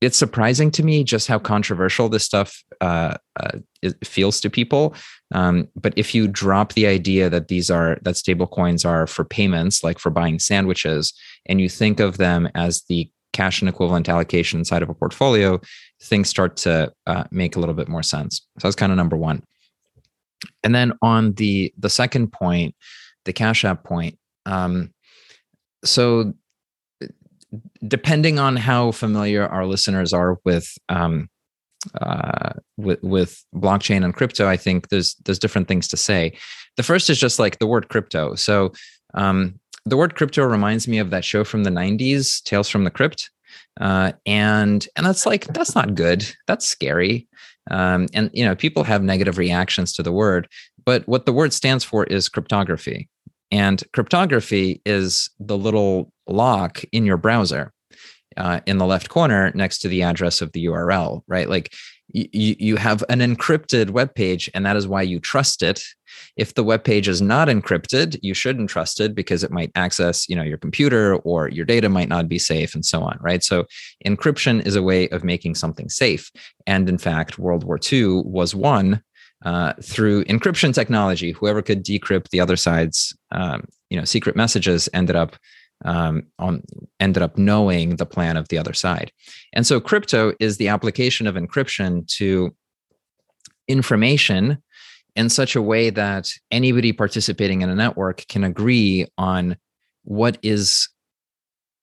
it's 0.00 0.16
surprising 0.16 0.70
to 0.70 0.82
me 0.82 1.02
just 1.02 1.26
how 1.26 1.38
controversial 1.38 2.08
this 2.08 2.24
stuff 2.24 2.62
uh, 2.80 3.16
uh, 3.40 3.58
feels 4.04 4.40
to 4.40 4.50
people. 4.50 4.94
Um, 5.34 5.68
but 5.74 5.92
if 5.96 6.14
you 6.14 6.28
drop 6.28 6.74
the 6.74 6.86
idea 6.86 7.28
that 7.28 7.48
these 7.48 7.70
are 7.70 7.98
that 8.02 8.16
stable 8.16 8.46
coins 8.46 8.84
are 8.84 9.06
for 9.06 9.24
payments, 9.24 9.82
like 9.82 9.98
for 9.98 10.10
buying 10.10 10.38
sandwiches, 10.38 11.12
and 11.46 11.60
you 11.60 11.68
think 11.68 12.00
of 12.00 12.16
them 12.16 12.48
as 12.54 12.82
the 12.88 13.10
cash 13.32 13.60
and 13.60 13.68
equivalent 13.68 14.08
allocation 14.08 14.60
inside 14.60 14.82
of 14.82 14.88
a 14.88 14.94
portfolio, 14.94 15.60
things 16.02 16.28
start 16.28 16.56
to 16.56 16.92
uh, 17.06 17.24
make 17.30 17.56
a 17.56 17.60
little 17.60 17.74
bit 17.74 17.88
more 17.88 18.02
sense. 18.02 18.46
So 18.58 18.68
that's 18.68 18.76
kind 18.76 18.92
of 18.92 18.96
number 18.96 19.16
one. 19.16 19.42
And 20.62 20.74
then 20.74 20.92
on 21.02 21.32
the 21.34 21.72
the 21.76 21.90
second 21.90 22.32
point, 22.32 22.74
the 23.24 23.32
Cash 23.32 23.64
App 23.64 23.84
point. 23.84 24.18
Um, 24.46 24.94
so 25.84 26.34
depending 27.86 28.38
on 28.38 28.56
how 28.56 28.92
familiar 28.92 29.46
our 29.46 29.66
listeners 29.66 30.12
are 30.12 30.38
with 30.44 30.76
um, 30.88 31.28
uh, 32.00 32.52
with 32.76 33.02
with 33.02 33.44
blockchain 33.54 34.04
and 34.04 34.14
crypto, 34.14 34.48
I 34.48 34.56
think 34.56 34.88
there's 34.88 35.14
there's 35.24 35.38
different 35.38 35.68
things 35.68 35.88
to 35.88 35.96
say. 35.96 36.36
The 36.76 36.82
first 36.82 37.10
is 37.10 37.18
just 37.18 37.38
like 37.38 37.58
the 37.58 37.66
word 37.66 37.88
crypto. 37.88 38.34
So 38.34 38.72
um, 39.14 39.58
the 39.84 39.96
word 39.96 40.14
crypto 40.14 40.44
reminds 40.44 40.86
me 40.86 40.98
of 40.98 41.10
that 41.10 41.24
show 41.24 41.44
from 41.44 41.64
the 41.64 41.70
90s, 41.70 42.42
Tales 42.42 42.68
from 42.68 42.84
the 42.84 42.90
Crypt. 42.90 43.30
Uh, 43.80 44.12
and 44.26 44.86
and 44.96 45.06
that's 45.06 45.24
like 45.24 45.46
that's 45.46 45.74
not 45.74 45.94
good. 45.94 46.26
That's 46.46 46.66
scary. 46.66 47.28
Um, 47.70 48.06
and 48.12 48.30
you 48.32 48.44
know 48.44 48.56
people 48.56 48.82
have 48.84 49.02
negative 49.02 49.38
reactions 49.38 49.92
to 49.94 50.02
the 50.02 50.12
word, 50.12 50.48
but 50.84 51.06
what 51.06 51.26
the 51.26 51.32
word 51.32 51.52
stands 51.52 51.84
for 51.84 52.04
is 52.04 52.28
cryptography. 52.28 53.08
And 53.50 53.82
cryptography 53.92 54.82
is 54.84 55.30
the 55.38 55.56
little 55.56 56.12
lock 56.28 56.82
in 56.92 57.04
your 57.04 57.16
browser 57.16 57.72
uh, 58.36 58.60
in 58.66 58.78
the 58.78 58.86
left 58.86 59.08
corner 59.08 59.50
next 59.54 59.78
to 59.80 59.88
the 59.88 60.02
address 60.02 60.40
of 60.40 60.52
the 60.52 60.66
URL, 60.66 61.22
right? 61.26 61.48
Like 61.48 61.74
you, 62.08 62.56
you 62.58 62.76
have 62.76 63.04
an 63.08 63.20
encrypted 63.20 63.90
web 63.90 64.14
page, 64.14 64.50
and 64.54 64.64
that 64.64 64.76
is 64.76 64.88
why 64.88 65.02
you 65.02 65.20
trust 65.20 65.62
it 65.62 65.82
if 66.36 66.54
the 66.54 66.64
web 66.64 66.84
page 66.84 67.08
is 67.08 67.20
not 67.20 67.48
encrypted, 67.48 68.18
you 68.22 68.34
shouldn't 68.34 68.70
trust 68.70 69.00
it 69.00 69.14
because 69.14 69.42
it 69.42 69.50
might 69.50 69.72
access, 69.74 70.28
you 70.28 70.36
know, 70.36 70.42
your 70.42 70.58
computer 70.58 71.16
or 71.16 71.48
your 71.48 71.64
data 71.66 71.88
might 71.88 72.08
not 72.08 72.28
be 72.28 72.38
safe 72.38 72.74
and 72.74 72.84
so 72.84 73.02
on, 73.02 73.18
right? 73.20 73.42
So 73.42 73.66
encryption 74.06 74.64
is 74.64 74.76
a 74.76 74.82
way 74.82 75.08
of 75.08 75.24
making 75.24 75.56
something 75.56 75.88
safe. 75.88 76.30
And 76.66 76.88
in 76.88 76.98
fact, 76.98 77.38
World 77.38 77.64
War 77.64 77.78
II 77.92 78.22
was 78.24 78.54
won 78.54 79.02
uh, 79.44 79.74
through 79.82 80.24
encryption 80.24 80.72
technology. 80.72 81.32
Whoever 81.32 81.62
could 81.62 81.84
decrypt 81.84 82.30
the 82.30 82.40
other 82.40 82.56
side's, 82.56 83.16
um, 83.32 83.64
you 83.90 83.98
know, 83.98 84.04
secret 84.04 84.36
messages 84.36 84.88
ended 84.92 85.16
up 85.16 85.36
um, 85.84 86.24
on 86.38 86.62
ended 87.00 87.22
up 87.22 87.38
knowing 87.38 87.96
the 87.96 88.06
plan 88.06 88.36
of 88.36 88.48
the 88.48 88.58
other 88.58 88.72
side. 88.72 89.12
And 89.52 89.66
so 89.66 89.80
crypto 89.80 90.32
is 90.40 90.56
the 90.56 90.68
application 90.68 91.26
of 91.26 91.36
encryption 91.36 92.06
to 92.16 92.54
information 93.68 94.62
in 95.14 95.28
such 95.28 95.56
a 95.56 95.62
way 95.62 95.90
that 95.90 96.30
anybody 96.50 96.92
participating 96.92 97.62
in 97.62 97.68
a 97.68 97.74
network 97.74 98.24
can 98.28 98.44
agree 98.44 99.06
on 99.18 99.56
what 100.04 100.38
is 100.42 100.88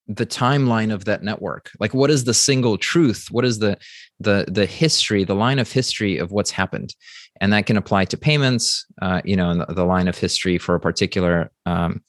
the 0.07 0.25
timeline 0.25 0.93
of 0.93 1.05
that 1.05 1.23
network. 1.23 1.71
Like 1.79 1.93
what 1.93 2.11
is 2.11 2.25
the 2.25 2.33
single 2.33 2.77
truth? 2.77 3.27
What 3.31 3.45
is 3.45 3.59
the 3.59 3.77
the 4.19 4.45
the 4.47 4.65
history 4.65 5.23
the 5.23 5.35
line 5.35 5.59
of 5.59 5.71
history 5.71 6.17
of 6.17 6.31
what's 6.31 6.51
happened? 6.51 6.95
And 7.41 7.51
that 7.51 7.65
can 7.65 7.75
apply 7.75 8.05
to 8.05 8.17
payments 8.17 8.85
uh, 9.01 9.21
you 9.25 9.35
know 9.35 9.53
the, 9.55 9.73
the, 9.73 9.85
line 9.85 10.07
of 10.07 10.17
history 10.17 10.57
for 10.57 10.75
a 10.75 10.79
particular 10.79 11.51
um, 11.65 12.03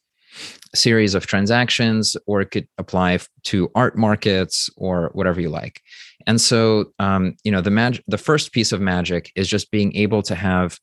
series 0.77 1.15
of 1.15 1.27
transactions 1.27 2.17
or 2.27 2.41
it 2.41 2.51
could 2.51 2.69
apply 2.79 3.19
to 3.45 3.71
art 3.75 3.97
markets 3.97 4.71
or 4.77 5.11
whatever 5.15 5.41
you 5.41 5.49
like. 5.49 5.81
And 6.27 6.41
so 6.41 6.93
um, 6.99 7.37
you 7.45 7.53
know 7.53 7.61
the 7.61 7.71
mag- 7.71 8.03
the 8.07 8.19
first 8.19 8.53
piece 8.53 8.73
of 8.73 8.81
magic 8.81 9.33
is 9.37 9.49
just 9.49 9.71
being 9.71 9.95
able 9.97 10.23
to 10.23 10.35
have 10.35 10.79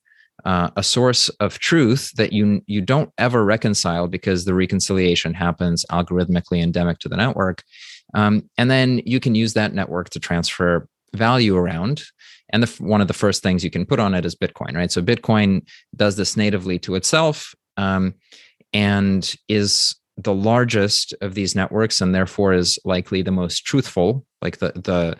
uh, 0.46 0.70
a 0.76 0.84
source 0.84 1.30
of 1.40 1.60
truth 1.60 2.12
that 2.16 2.34
you 2.34 2.62
you 2.66 2.82
don't 2.82 3.12
ever 3.18 3.46
reconcile 3.46 4.08
because 4.08 4.46
the 4.46 4.54
reconciliation 4.54 5.34
happens 5.34 5.86
algorithmically 5.92 6.62
endemic 6.62 7.00
to 7.00 7.10
the 7.10 7.18
network. 7.18 7.64
Um, 8.14 8.50
and 8.58 8.70
then 8.70 9.02
you 9.06 9.20
can 9.20 9.36
use 9.36 9.54
that 9.54 9.74
network 9.74 10.10
to 10.12 10.20
transfer 10.20 10.88
value 11.14 11.56
around. 11.56 12.04
And 12.52 12.64
the, 12.64 12.84
one 12.84 13.02
of 13.02 13.08
the 13.08 13.14
first 13.14 13.42
things 13.42 13.64
you 13.64 13.72
can 13.72 13.86
put 13.86 14.00
on 14.00 14.14
it 14.14 14.26
is 14.26 14.36
bitcoin 14.36 14.76
right? 14.76 14.92
So 14.92 15.02
bitcoin 15.02 15.68
does 15.96 16.16
this 16.16 16.38
natively 16.38 16.78
to 16.80 16.96
itself. 16.96 17.56
Um, 17.78 18.16
and 18.74 19.36
is 19.48 19.96
the 20.18 20.34
largest 20.34 21.14
of 21.22 21.34
these 21.34 21.56
networks 21.56 22.02
and 22.02 22.14
therefore 22.14 22.54
is 22.54 22.78
likely 22.86 23.22
the 23.22 23.32
most 23.32 23.66
truthful 23.66 24.26
like 24.42 24.58
the 24.58 24.72
the 24.76 25.18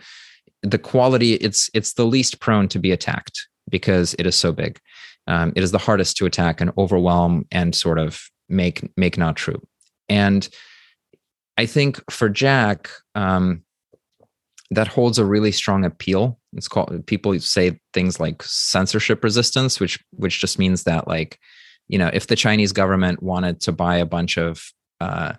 the 0.62 0.78
quality 0.78 1.34
it's 1.34 1.68
it's 1.74 1.94
the 1.94 2.06
least 2.06 2.40
prone 2.40 2.68
to 2.68 2.78
be 2.78 2.92
attacked 2.92 3.48
because 3.68 4.14
it 4.18 4.26
is 4.26 4.36
so 4.36 4.52
big 4.52 4.78
um, 5.26 5.52
it 5.56 5.62
is 5.62 5.72
the 5.72 5.78
hardest 5.78 6.16
to 6.18 6.26
attack 6.26 6.60
and 6.60 6.70
overwhelm 6.76 7.46
and 7.50 7.74
sort 7.74 7.98
of 7.98 8.20
make 8.48 8.88
make 8.96 9.16
not 9.16 9.36
true. 9.36 9.60
And 10.08 10.48
I 11.56 11.66
think 11.66 12.02
for 12.10 12.28
Jack, 12.28 12.90
um, 13.14 13.62
that 14.70 14.88
holds 14.88 15.18
a 15.18 15.24
really 15.24 15.52
strong 15.52 15.84
appeal. 15.84 16.38
It's 16.52 16.68
called 16.68 17.06
people 17.06 17.38
say 17.40 17.80
things 17.92 18.20
like 18.20 18.42
censorship 18.42 19.24
resistance, 19.24 19.80
which 19.80 20.02
which 20.10 20.40
just 20.40 20.58
means 20.58 20.84
that 20.84 21.08
like, 21.08 21.38
you 21.88 21.98
know, 21.98 22.10
if 22.12 22.26
the 22.26 22.36
Chinese 22.36 22.72
government 22.72 23.22
wanted 23.22 23.60
to 23.62 23.72
buy 23.72 23.96
a 23.96 24.06
bunch 24.06 24.38
of 24.38 24.72
uh, 25.00 25.34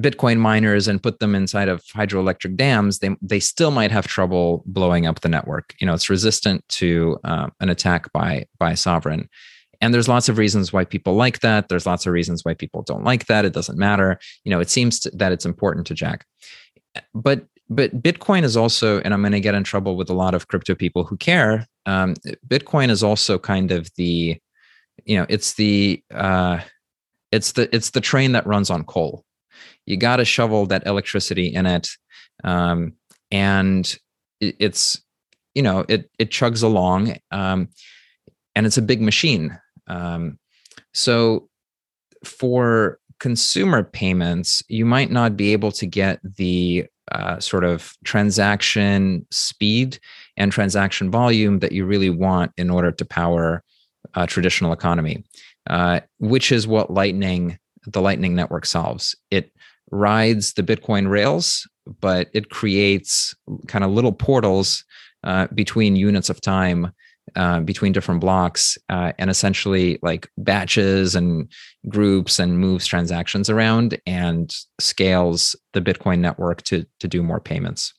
Bitcoin 0.00 0.38
miners 0.38 0.88
and 0.88 1.02
put 1.02 1.18
them 1.18 1.34
inside 1.34 1.68
of 1.68 1.82
hydroelectric 1.84 2.56
dams, 2.56 2.98
they 2.98 3.14
they 3.20 3.40
still 3.40 3.70
might 3.70 3.90
have 3.90 4.06
trouble 4.06 4.62
blowing 4.66 5.06
up 5.06 5.20
the 5.20 5.28
network. 5.28 5.74
You 5.80 5.86
know, 5.86 5.94
it's 5.94 6.10
resistant 6.10 6.66
to 6.68 7.18
uh, 7.24 7.48
an 7.60 7.68
attack 7.68 8.12
by 8.12 8.46
by 8.58 8.74
sovereign. 8.74 9.28
And 9.80 9.92
there's 9.92 10.08
lots 10.08 10.28
of 10.28 10.38
reasons 10.38 10.72
why 10.72 10.84
people 10.84 11.14
like 11.14 11.40
that. 11.40 11.68
There's 11.68 11.86
lots 11.86 12.06
of 12.06 12.12
reasons 12.12 12.44
why 12.44 12.54
people 12.54 12.82
don't 12.82 13.02
like 13.02 13.26
that. 13.26 13.44
It 13.44 13.52
doesn't 13.52 13.76
matter. 13.76 14.18
You 14.44 14.50
know, 14.50 14.60
it 14.60 14.70
seems 14.70 15.00
to, 15.00 15.10
that 15.10 15.32
it's 15.32 15.44
important 15.44 15.88
to 15.88 15.94
Jack. 15.94 16.24
But 17.12 17.46
but 17.68 18.02
Bitcoin 18.02 18.42
is 18.42 18.56
also, 18.56 19.00
and 19.00 19.14
I'm 19.14 19.22
going 19.22 19.32
to 19.32 19.40
get 19.40 19.54
in 19.54 19.64
trouble 19.64 19.96
with 19.96 20.10
a 20.10 20.14
lot 20.14 20.34
of 20.34 20.48
crypto 20.48 20.74
people 20.74 21.04
who 21.04 21.16
care. 21.16 21.66
Um, 21.86 22.14
Bitcoin 22.46 22.90
is 22.90 23.02
also 23.02 23.38
kind 23.38 23.72
of 23.72 23.90
the, 23.96 24.38
you 25.04 25.16
know, 25.16 25.26
it's 25.28 25.54
the 25.54 26.02
uh, 26.10 26.60
it's 27.30 27.52
the 27.52 27.74
it's 27.74 27.90
the 27.90 28.00
train 28.00 28.32
that 28.32 28.46
runs 28.46 28.70
on 28.70 28.84
coal. 28.84 29.24
You 29.86 29.96
got 29.96 30.16
to 30.16 30.24
shovel 30.24 30.66
that 30.66 30.86
electricity 30.86 31.46
in 31.46 31.66
it 31.66 31.88
um, 32.44 32.94
and 33.30 33.98
it, 34.40 34.56
it's 34.58 35.02
you 35.54 35.62
know 35.62 35.84
it 35.88 36.10
it 36.18 36.30
chugs 36.30 36.62
along 36.62 37.16
um, 37.30 37.68
and 38.54 38.66
it's 38.66 38.78
a 38.78 38.82
big 38.82 39.00
machine. 39.00 39.58
Um, 39.86 40.38
so 40.94 41.48
for 42.24 42.98
consumer 43.18 43.82
payments 43.82 44.62
you 44.68 44.84
might 44.84 45.10
not 45.10 45.36
be 45.36 45.52
able 45.52 45.70
to 45.72 45.86
get 45.86 46.20
the 46.36 46.86
uh, 47.10 47.38
sort 47.40 47.64
of 47.64 47.94
transaction 48.04 49.26
speed 49.30 49.98
and 50.36 50.52
transaction 50.52 51.10
volume 51.10 51.58
that 51.60 51.72
you 51.72 51.84
really 51.84 52.10
want 52.10 52.52
in 52.56 52.70
order 52.70 52.90
to 52.90 53.04
power 53.04 53.62
a 54.14 54.26
traditional 54.26 54.72
economy 54.72 55.24
uh, 55.68 56.00
which 56.18 56.52
is 56.52 56.66
what 56.66 56.92
lightning 56.92 57.58
the 57.86 58.00
lightning 58.00 58.34
network 58.34 58.66
solves 58.66 59.14
it 59.30 59.52
rides 59.92 60.54
the 60.54 60.62
Bitcoin 60.62 61.08
rails, 61.08 61.68
but 62.00 62.28
it 62.32 62.50
creates 62.50 63.34
kind 63.68 63.84
of 63.84 63.90
little 63.90 64.12
portals 64.12 64.84
uh, 65.22 65.46
between 65.54 65.94
units 65.94 66.30
of 66.30 66.40
time, 66.40 66.92
uh, 67.36 67.60
between 67.60 67.92
different 67.92 68.20
blocks, 68.20 68.76
uh, 68.88 69.12
and 69.18 69.30
essentially 69.30 69.98
like 70.02 70.28
batches 70.38 71.14
and 71.14 71.52
groups 71.88 72.38
and 72.38 72.58
moves 72.58 72.86
transactions 72.86 73.48
around 73.48 74.00
and 74.06 74.52
scales 74.80 75.54
the 75.74 75.80
Bitcoin 75.80 76.18
network 76.18 76.62
to, 76.62 76.84
to 76.98 77.06
do 77.06 77.22
more 77.22 77.40
payments. 77.40 77.92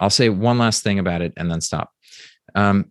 I'll 0.00 0.10
say 0.10 0.28
one 0.28 0.58
last 0.58 0.82
thing 0.82 0.98
about 0.98 1.22
it 1.22 1.32
and 1.36 1.50
then 1.50 1.60
stop. 1.60 1.90
Um, 2.54 2.90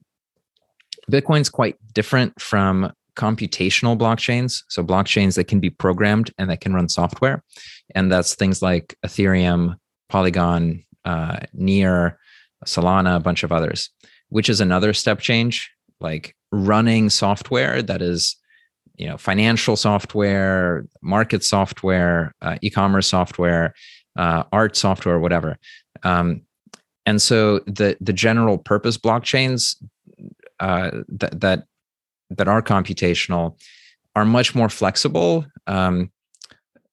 Bitcoin's 1.11 1.49
quite 1.49 1.77
different 1.93 2.39
from 2.41 2.91
computational 3.15 3.97
blockchains. 3.97 4.63
So 4.69 4.83
blockchains 4.83 5.35
that 5.35 5.45
can 5.45 5.59
be 5.59 5.69
programmed 5.69 6.31
and 6.37 6.49
that 6.49 6.61
can 6.61 6.73
run 6.73 6.87
software. 6.87 7.43
And 7.95 8.11
that's 8.11 8.35
things 8.35 8.61
like 8.61 8.95
Ethereum, 9.05 9.75
Polygon, 10.09 10.83
uh, 11.05 11.39
Near, 11.53 12.19
Solana, 12.65 13.15
a 13.15 13.19
bunch 13.19 13.43
of 13.43 13.51
others, 13.51 13.89
which 14.29 14.49
is 14.49 14.61
another 14.61 14.93
step 14.93 15.19
change, 15.19 15.69
like 15.99 16.35
running 16.51 17.09
software 17.09 17.81
that 17.81 18.01
is, 18.01 18.35
you 18.95 19.07
know, 19.07 19.17
financial 19.17 19.75
software, 19.75 20.85
market 21.01 21.43
software, 21.43 22.33
uh, 22.41 22.57
e-commerce 22.61 23.07
software, 23.07 23.73
uh, 24.17 24.43
art 24.51 24.75
software, 24.75 25.19
whatever. 25.19 25.57
Um, 26.03 26.41
and 27.05 27.21
so 27.21 27.59
the 27.59 27.95
the 28.01 28.13
general 28.13 28.57
purpose 28.57 28.97
blockchains 28.97 29.75
uh, 30.59 30.91
that 31.09 31.39
that 31.41 31.63
that 32.29 32.47
are 32.47 32.61
computational 32.61 33.57
are 34.15 34.25
much 34.25 34.55
more 34.55 34.69
flexible. 34.69 35.45
Um, 35.67 36.11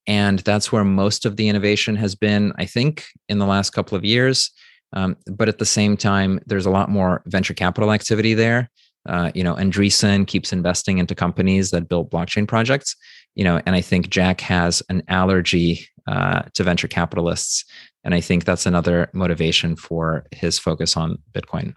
and 0.07 0.41
that's 0.41 0.71
where 0.71 0.85
most 0.85 1.25
of 1.25 1.37
the 1.37 1.49
innovation 1.49 1.97
has 1.97 2.15
been, 2.15 2.53
I 2.59 2.67
think, 2.67 3.07
in 3.29 3.39
the 3.39 3.47
last 3.47 3.71
couple 3.71 3.97
of 3.97 4.05
years. 4.05 4.51
Um, 4.93 5.17
but 5.27 5.49
at 5.49 5.59
the 5.59 5.65
same 5.65 5.97
time, 5.97 6.41
there's 6.47 6.67
a 6.67 6.71
lot 6.71 6.91
more 6.91 7.23
venture 7.27 7.55
capital 7.55 7.93
activity 7.93 8.35
there. 8.35 8.71
Uh, 9.07 9.31
you 9.35 9.43
know, 9.43 9.55
Andreessen 9.55 10.27
keeps 10.27 10.53
investing 10.53 10.99
into 10.99 11.15
companies 11.15 11.71
that 11.71 11.89
build 11.89 12.11
blockchain 12.11 12.47
projects. 12.47 12.95
You 13.35 13.45
know, 13.45 13.61
and 13.67 13.75
I 13.75 13.81
think 13.81 14.11
Jack 14.11 14.41
has 14.43 14.83
an 14.89 15.03
allergy 15.09 15.89
uh, 16.07 16.43
to 16.55 16.63
venture 16.63 16.87
capitalists, 16.89 17.65
and 18.05 18.15
I 18.15 18.21
think 18.21 18.45
that's 18.45 18.67
another 18.67 19.11
motivation 19.13 19.75
for 19.75 20.27
his 20.31 20.59
focus 20.59 20.97
on 20.97 21.19
Bitcoin 21.33 21.75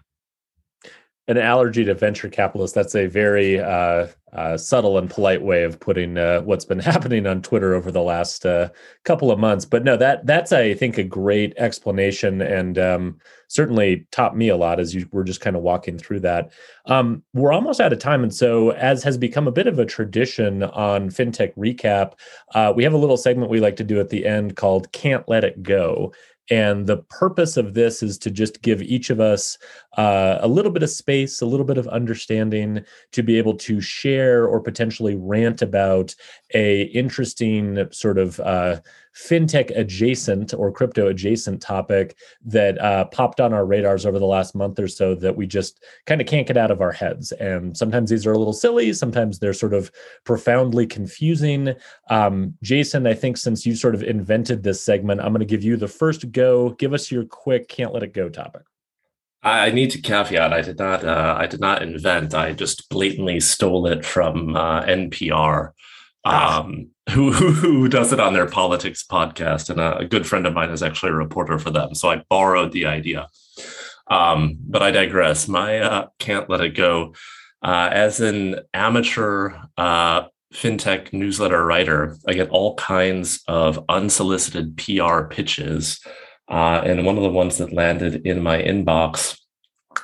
an 1.28 1.36
allergy 1.36 1.84
to 1.84 1.94
venture 1.94 2.28
capitalists. 2.28 2.74
That's 2.74 2.94
a 2.94 3.06
very 3.06 3.60
uh, 3.60 4.06
uh, 4.32 4.56
subtle 4.56 4.96
and 4.96 5.10
polite 5.10 5.42
way 5.42 5.62
of 5.62 5.78
putting 5.78 6.16
uh, 6.16 6.40
what's 6.40 6.64
been 6.64 6.78
happening 6.78 7.26
on 7.26 7.42
Twitter 7.42 7.74
over 7.74 7.90
the 7.90 8.02
last 8.02 8.46
uh, 8.46 8.70
couple 9.04 9.30
of 9.30 9.38
months. 9.38 9.66
But 9.66 9.84
no, 9.84 9.96
that 9.98 10.26
that's 10.26 10.52
I 10.52 10.72
think 10.72 10.96
a 10.96 11.04
great 11.04 11.52
explanation, 11.58 12.40
and 12.40 12.78
um, 12.78 13.18
certainly 13.48 14.06
taught 14.10 14.36
me 14.36 14.48
a 14.48 14.56
lot 14.56 14.80
as 14.80 14.94
you 14.94 15.06
were 15.12 15.24
just 15.24 15.42
kind 15.42 15.54
of 15.54 15.62
walking 15.62 15.98
through 15.98 16.20
that. 16.20 16.50
Um, 16.86 17.22
we're 17.34 17.52
almost 17.52 17.80
out 17.80 17.92
of 17.92 17.98
time, 17.98 18.22
and 18.22 18.34
so 18.34 18.70
as 18.70 19.02
has 19.02 19.18
become 19.18 19.46
a 19.46 19.52
bit 19.52 19.66
of 19.66 19.78
a 19.78 19.86
tradition 19.86 20.62
on 20.62 21.10
FinTech 21.10 21.54
Recap, 21.56 22.14
uh, 22.54 22.72
we 22.74 22.84
have 22.84 22.94
a 22.94 22.98
little 22.98 23.18
segment 23.18 23.50
we 23.50 23.60
like 23.60 23.76
to 23.76 23.84
do 23.84 24.00
at 24.00 24.08
the 24.08 24.26
end 24.26 24.56
called 24.56 24.92
"Can't 24.92 25.28
Let 25.28 25.44
It 25.44 25.62
Go." 25.62 26.12
And 26.50 26.86
the 26.86 26.98
purpose 26.98 27.56
of 27.56 27.74
this 27.74 28.02
is 28.02 28.18
to 28.18 28.30
just 28.30 28.62
give 28.62 28.80
each 28.82 29.10
of 29.10 29.20
us 29.20 29.58
uh, 29.96 30.38
a 30.40 30.48
little 30.48 30.70
bit 30.70 30.82
of 30.82 30.90
space, 30.90 31.40
a 31.40 31.46
little 31.46 31.66
bit 31.66 31.78
of 31.78 31.86
understanding 31.88 32.84
to 33.12 33.22
be 33.22 33.36
able 33.36 33.56
to 33.58 33.80
share 33.80 34.46
or 34.46 34.60
potentially 34.60 35.14
rant 35.16 35.60
about 35.60 36.14
a 36.54 36.82
interesting 36.84 37.86
sort 37.92 38.18
of 38.18 38.40
uh, 38.40 38.80
fintech 39.18 39.76
adjacent 39.76 40.54
or 40.54 40.70
crypto 40.70 41.08
adjacent 41.08 41.60
topic 41.60 42.16
that 42.44 42.80
uh, 42.80 43.04
popped 43.06 43.40
on 43.40 43.52
our 43.52 43.66
radars 43.66 44.06
over 44.06 44.18
the 44.18 44.26
last 44.26 44.54
month 44.54 44.78
or 44.78 44.86
so 44.86 45.14
that 45.14 45.36
we 45.36 45.46
just 45.46 45.82
kind 46.06 46.20
of 46.20 46.26
can't 46.26 46.46
get 46.46 46.56
out 46.56 46.70
of 46.70 46.80
our 46.80 46.92
heads. 46.92 47.32
And 47.32 47.76
sometimes 47.76 48.10
these 48.10 48.26
are 48.26 48.32
a 48.32 48.38
little 48.38 48.52
silly, 48.52 48.92
sometimes 48.92 49.38
they're 49.38 49.52
sort 49.52 49.74
of 49.74 49.90
profoundly 50.24 50.86
confusing. 50.86 51.74
Um, 52.10 52.54
Jason, 52.62 53.06
I 53.06 53.14
think 53.14 53.36
since 53.36 53.66
you 53.66 53.74
sort 53.74 53.94
of 53.94 54.02
invented 54.02 54.62
this 54.62 54.82
segment, 54.82 55.20
I'm 55.20 55.32
going 55.32 55.40
to 55.40 55.46
give 55.46 55.64
you 55.64 55.76
the 55.76 55.88
first 55.88 56.30
go. 56.30 56.70
Give 56.70 56.94
us 56.94 57.10
your 57.10 57.24
quick 57.24 57.68
can't 57.68 57.92
let 57.92 58.02
it 58.02 58.14
go 58.14 58.28
topic. 58.28 58.62
I 59.42 59.70
need 59.70 59.90
to 59.92 60.00
caveat. 60.00 60.52
I 60.52 60.62
did 60.62 60.78
not. 60.78 61.04
Uh, 61.04 61.36
I 61.38 61.46
did 61.46 61.60
not 61.60 61.82
invent. 61.82 62.34
I 62.34 62.52
just 62.52 62.88
blatantly 62.88 63.38
stole 63.38 63.86
it 63.86 64.04
from 64.04 64.56
uh, 64.56 64.82
NPR. 64.82 65.72
Ah. 66.28 66.60
Um, 66.60 66.90
who, 67.10 67.32
who 67.32 67.88
does 67.88 68.12
it 68.12 68.20
on 68.20 68.34
their 68.34 68.46
politics 68.46 69.04
podcast, 69.10 69.70
and 69.70 69.80
a, 69.80 70.06
good 70.06 70.26
friend 70.26 70.46
of 70.46 70.54
mine 70.54 70.70
is 70.70 70.82
actually 70.82 71.10
a 71.10 71.14
reporter 71.14 71.58
for 71.58 71.70
them. 71.70 71.94
So 71.94 72.10
I 72.10 72.22
borrowed 72.28 72.72
the 72.72 72.86
idea. 72.86 73.28
Um, 74.10 74.58
but 74.60 74.82
I 74.82 74.90
digress. 74.90 75.48
My 75.48 75.78
uh, 75.80 76.06
can't 76.18 76.48
let 76.48 76.60
it 76.60 76.74
go. 76.74 77.14
Uh, 77.62 77.88
as 77.92 78.20
an 78.20 78.60
amateur 78.72 79.54
uh, 79.76 80.24
fintech 80.52 81.12
newsletter 81.12 81.64
writer, 81.64 82.16
I 82.26 82.34
get 82.34 82.50
all 82.50 82.74
kinds 82.76 83.42
of 83.48 83.84
unsolicited 83.88 84.76
PR 84.76 85.22
pitches, 85.22 86.00
uh, 86.48 86.82
and 86.84 87.04
one 87.04 87.16
of 87.16 87.22
the 87.22 87.28
ones 87.28 87.58
that 87.58 87.72
landed 87.72 88.26
in 88.26 88.42
my 88.42 88.62
inbox 88.62 89.38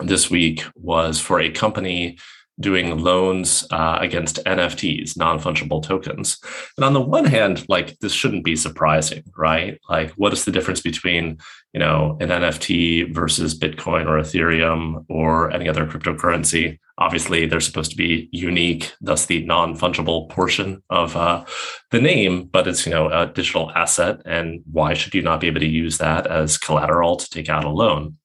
this 0.00 0.30
week 0.30 0.64
was 0.74 1.20
for 1.20 1.40
a 1.40 1.50
company 1.50 2.18
doing 2.60 2.98
loans 2.98 3.66
uh, 3.70 3.98
against 4.00 4.44
NFTs, 4.44 5.16
non 5.16 5.40
fungible 5.40 5.82
tokens. 5.82 6.38
And 6.76 6.84
on 6.84 6.92
the 6.92 7.00
one 7.00 7.24
hand, 7.24 7.64
like 7.68 7.98
this 7.98 8.12
shouldn't 8.12 8.44
be 8.44 8.56
surprising, 8.56 9.24
right? 9.36 9.80
Like, 9.88 10.12
what 10.12 10.32
is 10.32 10.44
the 10.44 10.52
difference 10.52 10.80
between, 10.80 11.38
you 11.72 11.80
know, 11.80 12.16
an 12.20 12.28
NFT 12.28 13.12
versus 13.12 13.58
Bitcoin 13.58 14.06
or 14.06 14.20
Ethereum 14.20 15.04
or 15.08 15.50
any 15.50 15.68
other 15.68 15.86
cryptocurrency? 15.86 16.78
Obviously, 16.98 17.46
they're 17.46 17.60
supposed 17.60 17.90
to 17.90 17.96
be 17.96 18.28
unique, 18.30 18.92
thus 19.00 19.26
the 19.26 19.44
non 19.44 19.76
fungible 19.76 20.30
portion 20.30 20.82
of 20.90 21.16
uh, 21.16 21.44
the 21.90 22.00
name, 22.00 22.44
but 22.44 22.68
it's, 22.68 22.86
you 22.86 22.92
know, 22.92 23.08
a 23.08 23.26
digital 23.26 23.72
asset. 23.72 24.20
And 24.24 24.62
why 24.70 24.94
should 24.94 25.14
you 25.14 25.22
not 25.22 25.40
be 25.40 25.48
able 25.48 25.60
to 25.60 25.66
use 25.66 25.98
that 25.98 26.28
as 26.28 26.56
collateral 26.56 27.16
to 27.16 27.28
take 27.30 27.48
out 27.48 27.64
a 27.64 27.70
loan? 27.70 28.16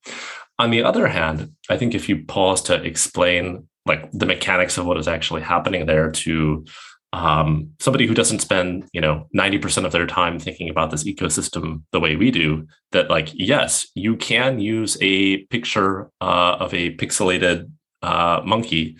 On 0.59 0.71
the 0.71 0.83
other 0.83 1.07
hand, 1.07 1.53
I 1.69 1.77
think 1.77 1.95
if 1.95 2.09
you 2.09 2.25
pause 2.25 2.61
to 2.63 2.75
explain 2.75 3.68
like 3.89 4.09
the 4.11 4.25
mechanics 4.25 4.77
of 4.77 4.85
what 4.85 4.97
is 4.97 5.07
actually 5.07 5.41
happening 5.41 5.85
there 5.85 6.11
to 6.11 6.63
um, 7.11 7.71
somebody 7.79 8.05
who 8.05 8.13
doesn't 8.13 8.39
spend 8.39 8.87
you 8.93 9.01
know 9.01 9.27
90% 9.35 9.85
of 9.85 9.91
their 9.91 10.05
time 10.05 10.39
thinking 10.39 10.69
about 10.69 10.91
this 10.91 11.03
ecosystem 11.03 11.81
the 11.91 11.99
way 11.99 12.15
we 12.15 12.31
do 12.31 12.67
that 12.91 13.09
like 13.09 13.29
yes 13.33 13.87
you 13.95 14.15
can 14.15 14.59
use 14.59 14.97
a 15.01 15.37
picture 15.47 16.09
uh, 16.21 16.55
of 16.59 16.73
a 16.73 16.95
pixelated 16.95 17.69
uh, 18.03 18.41
monkey 18.45 18.97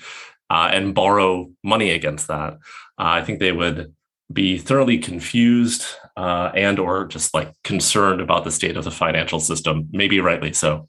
uh, 0.49 0.69
and 0.73 0.95
borrow 0.95 1.49
money 1.63 1.91
against 1.91 2.27
that. 2.27 2.53
Uh, 2.97 3.13
i 3.19 3.23
think 3.23 3.39
they 3.39 3.53
would 3.53 3.93
be 4.31 4.57
thoroughly 4.57 4.97
confused 4.97 5.85
uh, 6.17 6.51
and 6.53 6.77
or 6.79 7.05
just 7.05 7.33
like 7.33 7.51
concerned 7.63 8.21
about 8.21 8.43
the 8.43 8.51
state 8.51 8.77
of 8.77 8.83
the 8.83 8.91
financial 8.91 9.39
system 9.39 9.87
maybe 9.91 10.19
rightly 10.19 10.53
so 10.53 10.87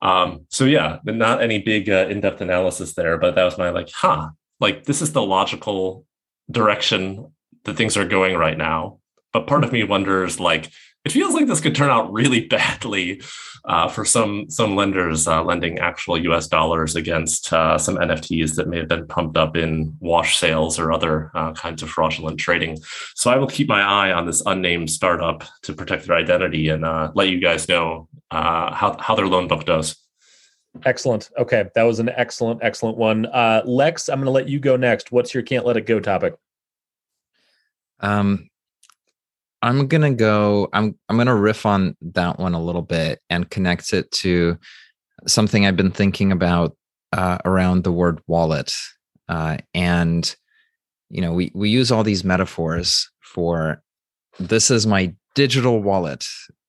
um, 0.00 0.46
so 0.48 0.64
yeah, 0.64 0.98
not 1.04 1.42
any 1.42 1.58
big 1.60 1.88
uh, 1.90 2.06
in-depth 2.08 2.40
analysis 2.40 2.94
there, 2.94 3.18
but 3.18 3.34
that 3.34 3.44
was 3.44 3.58
my 3.58 3.70
like, 3.70 3.90
huh, 3.90 4.30
like 4.60 4.84
this 4.84 5.02
is 5.02 5.12
the 5.12 5.22
logical 5.22 6.06
direction 6.50 7.32
that 7.64 7.76
things 7.76 7.96
are 7.96 8.06
going 8.06 8.36
right 8.36 8.56
now. 8.56 8.98
But 9.32 9.46
part 9.46 9.64
of 9.64 9.72
me 9.72 9.84
wonders, 9.84 10.40
like, 10.40 10.70
it 11.08 11.12
feels 11.12 11.32
like 11.32 11.46
this 11.46 11.60
could 11.60 11.74
turn 11.74 11.88
out 11.88 12.12
really 12.12 12.46
badly 12.46 13.22
uh, 13.64 13.88
for 13.88 14.04
some 14.04 14.48
some 14.50 14.76
lenders 14.76 15.26
uh, 15.26 15.42
lending 15.42 15.78
actual 15.78 16.18
U.S. 16.24 16.48
dollars 16.48 16.96
against 16.96 17.50
uh, 17.50 17.78
some 17.78 17.96
NFTs 17.96 18.56
that 18.56 18.68
may 18.68 18.76
have 18.78 18.88
been 18.88 19.06
pumped 19.06 19.38
up 19.38 19.56
in 19.56 19.96
wash 20.00 20.36
sales 20.36 20.78
or 20.78 20.92
other 20.92 21.30
uh, 21.34 21.52
kinds 21.54 21.82
of 21.82 21.88
fraudulent 21.88 22.38
trading. 22.38 22.78
So 23.14 23.30
I 23.30 23.36
will 23.36 23.46
keep 23.46 23.68
my 23.68 23.80
eye 23.80 24.12
on 24.12 24.26
this 24.26 24.42
unnamed 24.44 24.90
startup 24.90 25.44
to 25.62 25.72
protect 25.72 26.06
their 26.06 26.16
identity 26.16 26.68
and 26.68 26.84
uh, 26.84 27.10
let 27.14 27.28
you 27.30 27.40
guys 27.40 27.68
know 27.68 28.08
uh, 28.30 28.74
how 28.74 28.98
how 29.00 29.14
their 29.14 29.26
loan 29.26 29.48
book 29.48 29.64
does. 29.64 29.96
Excellent. 30.84 31.30
Okay, 31.38 31.64
that 31.74 31.82
was 31.84 32.00
an 32.00 32.10
excellent, 32.10 32.60
excellent 32.62 32.98
one. 32.98 33.26
Lex, 33.64 34.10
I'm 34.10 34.18
going 34.18 34.26
to 34.26 34.30
let 34.30 34.48
you 34.48 34.60
go 34.60 34.76
next. 34.76 35.10
What's 35.10 35.32
your 35.32 35.42
can't 35.42 35.64
let 35.64 35.78
it 35.78 35.86
go 35.86 36.00
topic? 36.00 36.34
Um, 38.00 38.50
I'm 39.62 39.88
gonna 39.88 40.14
go. 40.14 40.68
I'm 40.72 40.96
I'm 41.08 41.16
gonna 41.16 41.34
riff 41.34 41.66
on 41.66 41.96
that 42.00 42.38
one 42.38 42.54
a 42.54 42.62
little 42.62 42.82
bit 42.82 43.20
and 43.28 43.50
connect 43.50 43.92
it 43.92 44.10
to 44.12 44.58
something 45.26 45.66
I've 45.66 45.76
been 45.76 45.90
thinking 45.90 46.30
about 46.30 46.76
uh, 47.12 47.38
around 47.44 47.84
the 47.84 47.92
word 47.92 48.20
wallet. 48.26 48.72
Uh, 49.28 49.58
and 49.74 50.34
you 51.10 51.20
know, 51.20 51.32
we 51.32 51.50
we 51.54 51.70
use 51.70 51.90
all 51.90 52.04
these 52.04 52.24
metaphors 52.24 53.10
for 53.20 53.82
this 54.38 54.70
is 54.70 54.86
my 54.86 55.14
digital 55.34 55.82
wallet. 55.82 56.24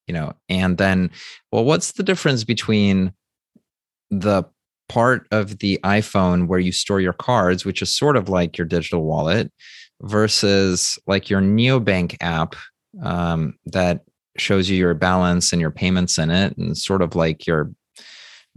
You 0.08 0.13
know, 0.13 0.34
and 0.49 0.80
then, 0.80 1.12
well, 1.52 1.63
what's 1.63 1.91
the 1.91 2.04
difference 2.04 2.43
between 2.43 3.13
the 4.10 4.43
part 4.88 5.28
of 5.30 5.60
the 5.60 5.80
iPhone 5.84 6.47
where 6.47 6.58
you 6.58 6.71
store 6.71 6.99
your 6.99 7.13
cards, 7.13 7.63
which 7.63 7.84
is 7.84 7.95
sort 7.95 8.17
of 8.17 8.28
like 8.28 8.58
your 8.58 8.65
digital 8.65 9.04
wallet, 9.04 9.52
versus 10.02 10.97
like 11.06 11.30
your 11.30 11.41
neobank 11.41 12.17
app 12.21 12.56
um, 13.02 13.56
that 13.67 14.02
shows 14.38 14.69
you 14.69 14.78
your 14.78 14.93
balance 14.93 15.52
and 15.52 15.62
your 15.62 15.71
payments 15.71 16.17
in 16.17 16.30
it, 16.30 16.58
and 16.58 16.78
sort 16.78 17.02
of 17.02 17.15
like 17.15 17.45
your 17.45 17.71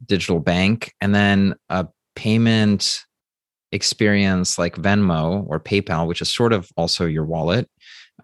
digital 0.07 0.41
bank, 0.41 0.95
and 1.01 1.15
then 1.15 1.55
a 1.69 1.87
payment 2.17 3.05
experience 3.73 4.59
like 4.59 4.77
Venmo 4.77 5.45
or 5.49 5.59
PayPal, 5.59 6.07
which 6.07 6.21
is 6.21 6.33
sort 6.33 6.53
of 6.53 6.71
also 6.77 7.07
your 7.07 7.25
wallet. 7.25 7.69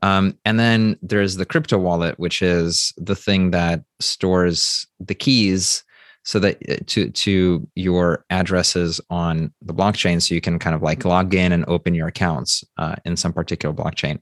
Um, 0.02 0.38
and 0.44 0.60
then 0.60 0.98
there's 1.02 1.36
the 1.36 1.46
crypto 1.46 1.78
wallet, 1.78 2.18
which 2.18 2.42
is 2.42 2.92
the 2.98 3.16
thing 3.16 3.50
that 3.50 3.82
stores 4.00 4.86
the 5.00 5.14
keys 5.14 5.82
so 6.24 6.38
that 6.38 6.58
uh, 6.68 6.76
to 6.86 7.10
to 7.10 7.66
your 7.74 8.24
addresses 8.28 9.00
on 9.08 9.52
the 9.62 9.72
blockchain 9.72 10.20
so 10.20 10.34
you 10.34 10.42
can 10.42 10.58
kind 10.58 10.76
of 10.76 10.82
like 10.82 11.04
log 11.04 11.34
in 11.34 11.52
and 11.52 11.64
open 11.68 11.94
your 11.94 12.08
accounts 12.08 12.62
uh, 12.76 12.96
in 13.06 13.16
some 13.16 13.32
particular 13.32 13.74
blockchain 13.74 14.18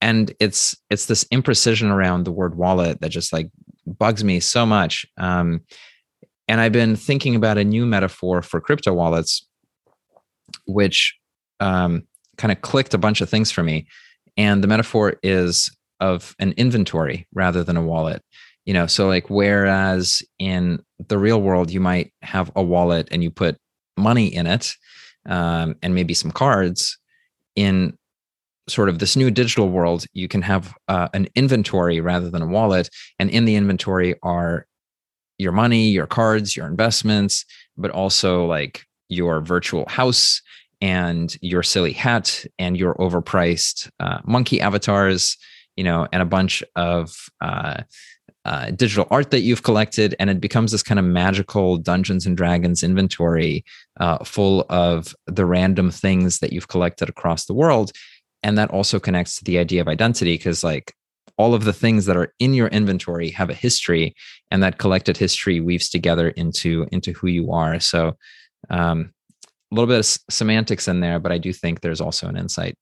and 0.00 0.34
it's 0.40 0.76
it's 0.90 1.06
this 1.06 1.24
imprecision 1.24 1.90
around 1.90 2.24
the 2.24 2.32
word 2.32 2.56
wallet 2.56 3.00
that 3.00 3.10
just 3.10 3.32
like 3.32 3.50
bugs 3.86 4.22
me 4.22 4.40
so 4.40 4.66
much. 4.66 5.06
Um, 5.16 5.62
and 6.50 6.60
i've 6.62 6.72
been 6.72 6.96
thinking 6.96 7.34
about 7.34 7.58
a 7.58 7.64
new 7.64 7.84
metaphor 7.84 8.40
for 8.40 8.60
crypto 8.60 8.92
wallets 8.92 9.46
which 10.64 11.14
um, 11.60 12.04
kind 12.38 12.50
of 12.50 12.62
clicked 12.62 12.94
a 12.94 12.98
bunch 12.98 13.20
of 13.20 13.28
things 13.28 13.50
for 13.50 13.62
me. 13.62 13.86
And 14.36 14.62
the 14.62 14.68
metaphor 14.68 15.16
is 15.22 15.70
of 16.00 16.34
an 16.38 16.52
inventory 16.56 17.26
rather 17.34 17.64
than 17.64 17.76
a 17.76 17.82
wallet 17.82 18.22
you 18.68 18.74
know? 18.74 18.86
So 18.86 19.08
like 19.08 19.30
whereas 19.30 20.22
in 20.38 20.84
the 21.08 21.16
real 21.16 21.40
world 21.40 21.70
you 21.70 21.80
might 21.80 22.12
have 22.20 22.52
a 22.54 22.62
wallet 22.62 23.08
and 23.10 23.22
you 23.22 23.30
put 23.30 23.56
money 23.96 24.26
in 24.26 24.46
it 24.46 24.74
um, 25.24 25.74
and 25.82 25.94
maybe 25.94 26.12
some 26.12 26.30
cards 26.30 26.98
in 27.56 27.96
sort 28.70 28.88
of 28.88 28.98
this 28.98 29.16
new 29.16 29.30
digital 29.30 29.68
world 29.68 30.04
you 30.12 30.28
can 30.28 30.42
have 30.42 30.74
uh, 30.88 31.08
an 31.14 31.28
inventory 31.34 32.00
rather 32.00 32.30
than 32.30 32.42
a 32.42 32.46
wallet 32.46 32.88
and 33.18 33.30
in 33.30 33.44
the 33.44 33.56
inventory 33.56 34.14
are 34.22 34.66
your 35.38 35.52
money 35.52 35.88
your 35.88 36.06
cards 36.06 36.56
your 36.56 36.66
investments 36.66 37.44
but 37.76 37.90
also 37.90 38.44
like 38.46 38.84
your 39.08 39.40
virtual 39.40 39.86
house 39.88 40.42
and 40.80 41.36
your 41.40 41.62
silly 41.62 41.92
hat 41.92 42.44
and 42.58 42.76
your 42.76 42.94
overpriced 42.96 43.90
uh, 44.00 44.18
monkey 44.24 44.60
avatars 44.60 45.36
you 45.76 45.84
know 45.84 46.06
and 46.12 46.22
a 46.22 46.26
bunch 46.26 46.62
of 46.76 47.14
uh, 47.40 47.82
uh, 48.48 48.70
digital 48.70 49.06
art 49.10 49.30
that 49.30 49.40
you've 49.40 49.62
collected, 49.62 50.14
and 50.18 50.30
it 50.30 50.40
becomes 50.40 50.72
this 50.72 50.82
kind 50.82 50.98
of 50.98 51.04
magical 51.04 51.76
Dungeons 51.76 52.24
and 52.24 52.34
Dragons 52.34 52.82
inventory 52.82 53.62
uh, 54.00 54.24
full 54.24 54.64
of 54.70 55.14
the 55.26 55.44
random 55.44 55.90
things 55.90 56.38
that 56.38 56.50
you've 56.50 56.68
collected 56.68 57.10
across 57.10 57.44
the 57.44 57.52
world. 57.52 57.92
And 58.42 58.56
that 58.58 58.70
also 58.70 59.00
connects 59.00 59.36
to 59.36 59.44
the 59.44 59.58
idea 59.58 59.80
of 59.80 59.88
identity 59.88 60.34
because, 60.34 60.62
like, 60.62 60.94
all 61.36 61.54
of 61.54 61.64
the 61.64 61.72
things 61.72 62.06
that 62.06 62.16
are 62.16 62.32
in 62.38 62.54
your 62.54 62.68
inventory 62.68 63.30
have 63.30 63.50
a 63.50 63.54
history, 63.54 64.14
and 64.50 64.62
that 64.62 64.78
collected 64.78 65.16
history 65.16 65.60
weaves 65.60 65.88
together 65.88 66.28
into 66.30 66.86
into 66.92 67.12
who 67.12 67.28
you 67.28 67.52
are. 67.52 67.78
So, 67.80 68.16
um, 68.70 69.12
a 69.70 69.74
little 69.74 69.88
bit 69.88 69.98
of 69.98 70.18
semantics 70.30 70.88
in 70.88 71.00
there, 71.00 71.18
but 71.18 71.32
I 71.32 71.38
do 71.38 71.52
think 71.52 71.80
there's 71.80 72.00
also 72.00 72.26
an 72.28 72.36
insight. 72.36 72.76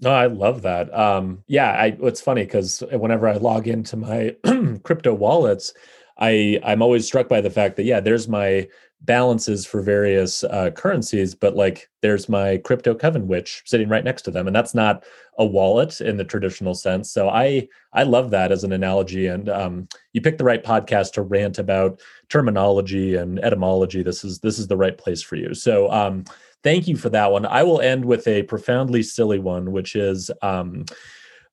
No, 0.00 0.10
I 0.10 0.26
love 0.26 0.62
that. 0.62 0.92
Um, 0.92 1.44
yeah, 1.46 1.70
I, 1.70 1.96
it's 2.00 2.20
funny 2.20 2.44
because 2.44 2.82
whenever 2.90 3.28
I 3.28 3.34
log 3.34 3.68
into 3.68 3.96
my 3.96 4.34
crypto 4.82 5.14
wallets, 5.14 5.72
I 6.18 6.60
I'm 6.64 6.82
always 6.82 7.06
struck 7.06 7.28
by 7.28 7.40
the 7.40 7.50
fact 7.50 7.76
that 7.76 7.84
yeah, 7.84 8.00
there's 8.00 8.28
my 8.28 8.68
balances 9.04 9.66
for 9.66 9.82
various 9.82 10.44
uh, 10.44 10.70
currencies, 10.70 11.34
but 11.34 11.56
like 11.56 11.88
there's 12.00 12.28
my 12.28 12.58
crypto 12.58 12.94
coven 12.94 13.26
witch 13.26 13.62
sitting 13.64 13.88
right 13.88 14.04
next 14.04 14.22
to 14.22 14.30
them, 14.30 14.46
and 14.46 14.54
that's 14.54 14.74
not 14.74 15.04
a 15.38 15.44
wallet 15.44 16.00
in 16.00 16.16
the 16.16 16.24
traditional 16.24 16.74
sense. 16.74 17.10
So 17.10 17.28
I 17.28 17.68
I 17.92 18.04
love 18.04 18.30
that 18.30 18.52
as 18.52 18.64
an 18.64 18.72
analogy, 18.72 19.26
and 19.26 19.48
um, 19.48 19.88
you 20.12 20.20
picked 20.20 20.38
the 20.38 20.44
right 20.44 20.62
podcast 20.62 21.12
to 21.14 21.22
rant 21.22 21.58
about 21.58 22.00
terminology 22.28 23.16
and 23.16 23.38
etymology. 23.40 24.02
This 24.02 24.24
is 24.24 24.38
this 24.38 24.58
is 24.58 24.68
the 24.68 24.76
right 24.76 24.96
place 24.96 25.22
for 25.22 25.36
you. 25.36 25.54
So 25.54 25.90
um, 25.90 26.24
thank 26.62 26.86
you 26.86 26.96
for 26.96 27.08
that 27.10 27.32
one. 27.32 27.46
I 27.46 27.62
will 27.62 27.80
end 27.80 28.04
with 28.04 28.26
a 28.28 28.44
profoundly 28.44 29.02
silly 29.02 29.38
one, 29.38 29.72
which 29.72 29.96
is 29.96 30.30
um, 30.42 30.84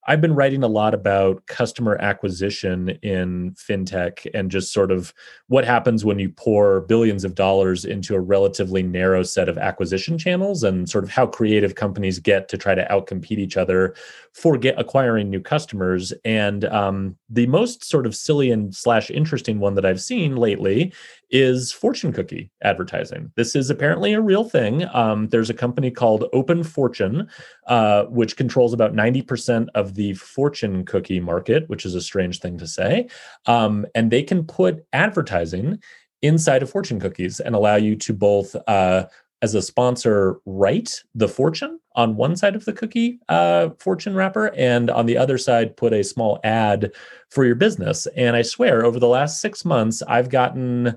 I've 0.10 0.22
been 0.22 0.34
writing 0.34 0.64
a 0.64 0.68
lot 0.68 0.96
about 0.96 1.46
customer 1.46 1.96
acquisition 2.02 2.90
in 3.04 3.52
fintech 3.52 4.26
and 4.34 4.50
just 4.50 4.74
sort 4.74 4.92
of 4.92 5.14
what 5.50 5.66
happens 5.66 6.04
when 6.04 6.18
you 6.18 6.30
pour 6.30 6.82
billions 6.82 7.24
of 7.24 7.36
dollars 7.36 7.86
into 7.86 8.16
a 8.16 8.20
relatively 8.20 8.82
narrow 8.82 9.22
set 9.22 9.48
of 9.48 9.60
acquisition 9.60 10.18
channels 10.18 10.64
and 10.64 10.90
sort 10.90 11.04
of 11.04 11.12
how 11.12 11.28
creative 11.28 11.76
companies 11.76 12.18
get 12.18 12.50
to 12.50 12.58
try 12.58 12.74
to 12.74 12.88
outcompete 12.90 13.38
each 13.38 13.56
other 13.56 13.94
for 14.34 14.58
get 14.58 14.80
acquiring 14.80 15.30
new 15.30 15.42
customers. 15.42 16.12
And 16.26 16.66
um, 16.66 17.16
the 17.30 17.46
most 17.46 17.84
sort 17.84 18.08
of 18.08 18.16
silly 18.16 18.50
and 18.50 18.74
slash 18.74 19.12
interesting 19.12 19.60
one 19.60 19.76
that 19.76 19.86
I've 19.86 20.02
seen 20.02 20.38
lately 20.38 20.92
is 21.30 21.72
fortune 21.72 22.12
cookie 22.12 22.50
advertising. 22.64 23.32
This 23.36 23.56
is 23.56 23.70
apparently 23.70 24.14
a 24.14 24.22
real 24.22 24.44
thing. 24.44 24.86
Um, 24.94 25.28
there's 25.30 25.52
a 25.52 25.54
company 25.54 25.92
called 25.92 26.26
Open 26.34 26.64
Fortune, 26.64 27.30
uh, 27.68 28.06
which 28.06 28.36
controls 28.36 28.74
about 28.74 28.94
90% 28.94 29.68
of 29.76 29.94
the 29.94 29.99
fortune 30.14 30.86
cookie 30.86 31.20
market, 31.20 31.70
which 31.70 31.86
is 31.86 31.96
a 31.96 32.02
strange 32.02 32.40
thing 32.40 32.58
to 32.58 32.68
say. 32.68 33.08
Um, 33.46 33.86
and 33.96 34.12
they 34.12 34.24
can 34.24 34.46
put 34.46 34.86
advertising 34.94 35.80
inside 36.22 36.64
of 36.64 36.70
fortune 36.70 37.00
cookies 37.00 37.40
and 37.40 37.56
allow 37.56 37.76
you 37.76 37.96
to 37.96 38.14
both 38.14 38.56
uh, 38.68 39.06
as 39.42 39.56
a 39.56 39.62
sponsor 39.62 40.40
write 40.46 41.02
the 41.16 41.28
fortune 41.28 41.80
on 41.96 42.16
one 42.16 42.36
side 42.36 42.56
of 42.56 42.66
the 42.66 42.74
cookie 42.74 43.20
uh, 43.30 43.70
fortune 43.80 44.16
wrapper 44.16 44.54
and 44.56 44.90
on 44.90 45.06
the 45.06 45.18
other 45.18 45.38
side 45.38 45.78
put 45.78 45.94
a 45.94 46.04
small 46.04 46.40
ad 46.44 46.92
for 47.30 47.46
your 47.46 47.56
business 47.56 48.06
and 48.18 48.36
i 48.36 48.42
swear 48.42 48.86
over 48.86 49.00
the 49.00 49.08
last 49.08 49.42
six 49.42 49.64
months 49.64 50.02
i've 50.08 50.30
gotten 50.30 50.96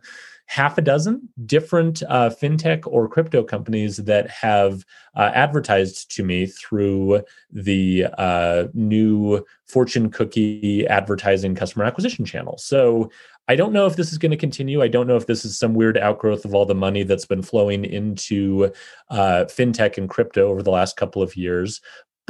half 0.53 0.77
a 0.77 0.83
dozen 0.83 1.27
different 1.47 2.03
uh, 2.11 2.29
fintech 2.29 2.83
or 2.87 3.09
crypto 3.09 3.43
companies 3.43 3.97
that 3.97 4.29
have 4.29 4.85
uh, 5.17 5.31
advertised 5.35 6.15
to 6.15 6.23
me 6.23 6.45
through 6.45 7.23
the 7.51 8.07
uh, 8.19 8.65
new 8.75 9.43
fortune 9.67 10.11
cookie 10.11 10.87
advertising 10.89 11.55
customer 11.55 11.87
acquisition 11.87 12.27
channel 12.27 12.59
so 12.59 13.11
I 13.49 13.57
don't 13.57 13.73
know 13.73 13.87
if 13.87 13.97
this 13.97 14.13
is 14.13 14.19
going 14.19 14.31
to 14.31 14.37
continue. 14.37 14.83
I 14.83 14.89
don't 14.89 15.09
know 15.09 15.17
if 15.17 15.27
this 15.27 15.45
is 15.45 15.59
some 15.59 15.75
weird 15.75 15.99
outgrowth 15.99 16.45
of 16.45 16.55
all 16.55 16.65
the 16.65 16.77
money 16.77 17.03
that's 17.03 17.27
been 17.27 17.43
flowing 17.43 17.85
into 17.85 18.73
uh, 19.11 19.47
fintech 19.49 19.99
and 19.99 20.09
crypto 20.09 20.49
over 20.49 20.63
the 20.63 20.71
last 20.71 20.97
couple 20.97 21.23
of 21.23 21.37
years. 21.37 21.81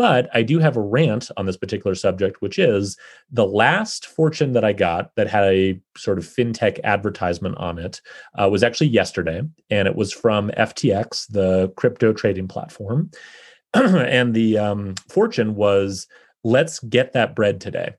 But 0.03 0.29
I 0.35 0.43
do 0.43 0.59
have 0.59 0.77
a 0.77 0.81
rant 0.81 1.31
on 1.37 1.47
this 1.47 1.57
particular 1.57 1.95
subject, 1.95 2.43
which 2.43 2.59
is 2.59 2.99
the 3.31 3.47
last 3.47 4.05
fortune 4.05 4.51
that 4.55 4.65
I 4.65 4.73
got 4.73 5.15
that 5.15 5.29
had 5.29 5.45
a 5.45 5.81
sort 5.97 6.19
of 6.19 6.25
fintech 6.25 6.81
advertisement 6.83 7.57
on 7.59 7.79
it 7.79 8.01
uh, 8.37 8.49
was 8.51 8.65
actually 8.65 8.89
yesterday. 8.89 9.43
And 9.71 9.87
it 9.87 9.95
was 9.95 10.13
from 10.13 10.51
FTX, 10.59 11.29
the 11.29 11.73
crypto 11.77 12.13
trading 12.13 12.49
platform. 12.49 13.13
and 13.75 14.35
the 14.35 14.59
um, 14.59 14.97
fortune 15.09 15.55
was 15.55 16.09
let's 16.43 16.81
get 16.81 17.13
that 17.13 17.37
bread 17.37 17.61
today 17.61 17.95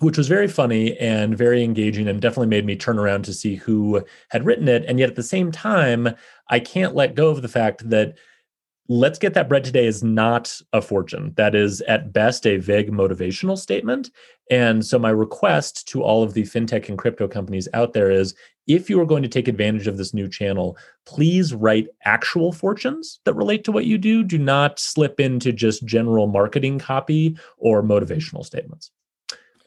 which 0.00 0.18
was 0.18 0.26
very 0.26 0.48
funny 0.48 0.96
and 0.98 1.38
very 1.38 1.62
engaging 1.62 2.08
and 2.08 2.20
definitely 2.20 2.48
made 2.48 2.66
me 2.66 2.74
turn 2.74 2.98
around 2.98 3.24
to 3.24 3.32
see 3.32 3.54
who 3.54 4.04
had 4.28 4.44
written 4.44 4.66
it. 4.66 4.84
And 4.88 4.98
yet 4.98 5.08
at 5.08 5.14
the 5.14 5.22
same 5.22 5.52
time, 5.52 6.08
I 6.50 6.58
can't 6.58 6.96
let 6.96 7.14
go 7.14 7.28
of 7.28 7.42
the 7.42 7.48
fact 7.48 7.88
that 7.90 8.16
let's 8.88 9.18
get 9.18 9.34
that 9.34 9.48
bread 9.48 9.64
today 9.64 9.86
is 9.86 10.02
not 10.02 10.60
a 10.72 10.82
fortune. 10.82 11.32
That 11.36 11.54
is 11.54 11.80
at 11.82 12.12
best 12.12 12.46
a 12.46 12.58
vague 12.58 12.90
motivational 12.90 13.56
statement. 13.56 14.10
And 14.50 14.84
so 14.84 14.98
my 14.98 15.10
request 15.10 15.88
to 15.88 16.02
all 16.02 16.22
of 16.22 16.34
the 16.34 16.42
fintech 16.42 16.88
and 16.88 16.98
crypto 16.98 17.26
companies 17.26 17.68
out 17.72 17.94
there 17.94 18.10
is 18.10 18.34
if 18.66 18.90
you 18.90 19.00
are 19.00 19.06
going 19.06 19.22
to 19.22 19.28
take 19.28 19.48
advantage 19.48 19.86
of 19.86 19.96
this 19.96 20.12
new 20.14 20.28
channel, 20.28 20.76
please 21.06 21.54
write 21.54 21.88
actual 22.04 22.52
fortunes 22.52 23.20
that 23.24 23.34
relate 23.34 23.64
to 23.64 23.72
what 23.72 23.86
you 23.86 23.98
do. 23.98 24.22
Do 24.22 24.38
not 24.38 24.78
slip 24.78 25.20
into 25.20 25.52
just 25.52 25.86
general 25.86 26.26
marketing 26.26 26.78
copy 26.78 27.38
or 27.58 27.82
motivational 27.82 28.44
statements. 28.44 28.90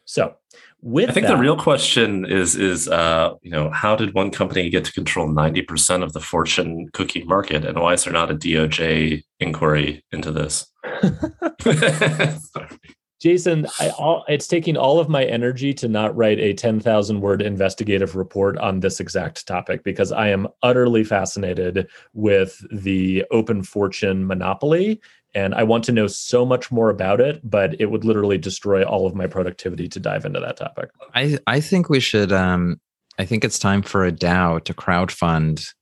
So, 0.06 0.36
with 0.82 1.10
I 1.10 1.14
think 1.14 1.28
that, 1.28 1.34
the 1.34 1.40
real 1.40 1.58
question 1.58 2.26
is 2.26 2.56
is 2.56 2.88
uh, 2.88 3.34
you 3.42 3.52
know 3.52 3.70
how 3.72 3.96
did 3.96 4.14
one 4.14 4.32
company 4.32 4.70
get 4.70 4.86
to 4.86 4.94
control 4.94 5.28
ninety 5.28 5.62
percent 5.62 6.04
of 6.04 6.14
the 6.14 6.20
fortune 6.20 6.88
cookie 6.94 7.24
market, 7.24 7.66
and 7.66 7.80
why 7.80 7.94
is 7.94 8.04
there 8.04 8.14
not 8.14 8.32
a 8.32 8.36
DOJ 8.36 9.24
inquiry 9.40 10.04
into 10.12 10.32
this? 10.32 10.68
Jason, 13.20 13.66
I, 13.80 13.90
all, 13.90 14.24
it's 14.28 14.46
taking 14.46 14.78
all 14.78 15.00
of 15.00 15.10
my 15.10 15.26
energy 15.26 15.74
to 15.74 15.88
not 15.88 16.16
write 16.16 16.40
a 16.40 16.54
10,000 16.54 17.20
word 17.20 17.42
investigative 17.42 18.16
report 18.16 18.60
on 18.60 18.80
this 18.80 19.00
exact 19.00 19.48
topic 19.48 19.84
because 19.84 20.12
I 20.12 20.30
am 20.30 20.48
utterly 20.62 21.04
fascinated 21.04 21.88
with 22.14 22.64
the 22.72 23.26
open 23.32 23.64
fortune 23.64 24.28
monopoly 24.28 25.02
and 25.34 25.54
I 25.54 25.64
want 25.64 25.84
to 25.86 25.92
know 25.92 26.08
so 26.08 26.46
much 26.46 26.72
more 26.72 26.90
about 26.90 27.22
it, 27.22 27.42
but 27.44 27.80
it 27.80 27.88
would 27.88 28.06
literally 28.06 28.38
destroy 28.38 28.84
all 28.84 29.06
of 29.06 29.16
my 29.16 29.28
productivity 29.28 29.88
to 29.90 30.00
dive 30.00 30.26
into 30.26 30.40
that 30.40 30.58
topic. 30.58 30.90
I 31.14 31.38
I 31.48 31.60
think 31.60 31.90
we 31.90 32.00
should. 32.00 32.32
Um, 32.32 32.80
I 33.20 33.26
think 33.26 33.44
it's 33.44 33.60
time 33.60 33.82
for 33.82 34.06
a 34.06 34.12
DAO 34.12 34.64
to 34.64 34.74
crowdfund 34.74 35.74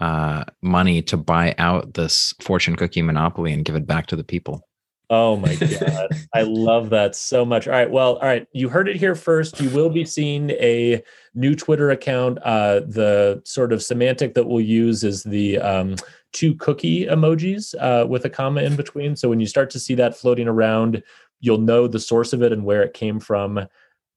uh, 0.00 0.44
money 0.62 1.02
to 1.02 1.16
buy 1.16 1.54
out 1.58 1.94
this 1.94 2.34
fortune 2.40 2.76
cookie 2.76 3.02
monopoly 3.02 3.52
and 3.52 3.64
give 3.64 3.76
it 3.76 3.86
back 3.86 4.06
to 4.06 4.16
the 4.16 4.24
people. 4.24 4.66
Oh 5.10 5.36
my 5.36 5.54
god, 5.80 6.08
I 6.34 6.42
love 6.42 6.90
that 6.90 7.14
so 7.14 7.44
much. 7.44 7.68
All 7.68 7.74
right, 7.74 7.90
well, 7.90 8.16
all 8.16 8.26
right, 8.26 8.46
you 8.52 8.68
heard 8.68 8.88
it 8.88 8.96
here 8.96 9.14
first. 9.14 9.60
You 9.60 9.68
will 9.70 9.90
be 9.90 10.04
seeing 10.04 10.50
a 10.50 11.02
new 11.34 11.54
Twitter 11.54 11.90
account. 11.90 12.38
Uh, 12.42 12.80
the 12.80 13.42
sort 13.44 13.72
of 13.72 13.82
semantic 13.82 14.34
that 14.34 14.46
we'll 14.46 14.60
use 14.60 15.04
is 15.04 15.22
the 15.22 15.58
um, 15.58 15.96
two 16.34 16.54
cookie 16.56 17.06
emojis 17.06 17.74
uh, 17.80 18.06
with 18.06 18.26
a 18.26 18.30
comma 18.30 18.62
in 18.62 18.76
between. 18.76 19.16
So 19.16 19.30
when 19.30 19.40
you 19.40 19.46
start 19.46 19.70
to 19.70 19.78
see 19.78 19.94
that 19.94 20.16
floating 20.16 20.48
around, 20.48 21.02
you'll 21.40 21.58
know 21.58 21.86
the 21.86 22.00
source 22.00 22.32
of 22.34 22.42
it 22.42 22.52
and 22.52 22.64
where 22.64 22.82
it 22.82 22.92
came 22.92 23.20
from. 23.20 23.66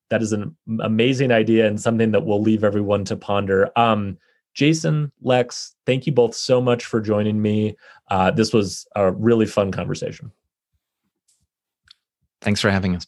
that 0.09 0.21
is 0.21 0.31
an 0.31 0.55
amazing 0.79 1.31
idea 1.31 1.67
and 1.67 1.79
something 1.79 2.11
that 2.11 2.25
we'll 2.25 2.41
leave 2.41 2.63
everyone 2.63 3.03
to 3.03 3.15
ponder. 3.15 3.69
Um, 3.77 4.17
Jason, 4.53 5.11
Lex, 5.21 5.75
thank 5.85 6.07
you 6.07 6.13
both 6.13 6.33
so 6.33 6.59
much 6.59 6.85
for 6.85 6.99
joining 6.99 7.41
me. 7.41 7.75
Uh, 8.09 8.31
this 8.31 8.53
was 8.53 8.87
a 8.95 9.11
really 9.11 9.45
fun 9.45 9.71
conversation. 9.71 10.31
Thanks 12.41 12.61
for 12.61 12.71
having 12.71 12.95
us. 12.95 13.07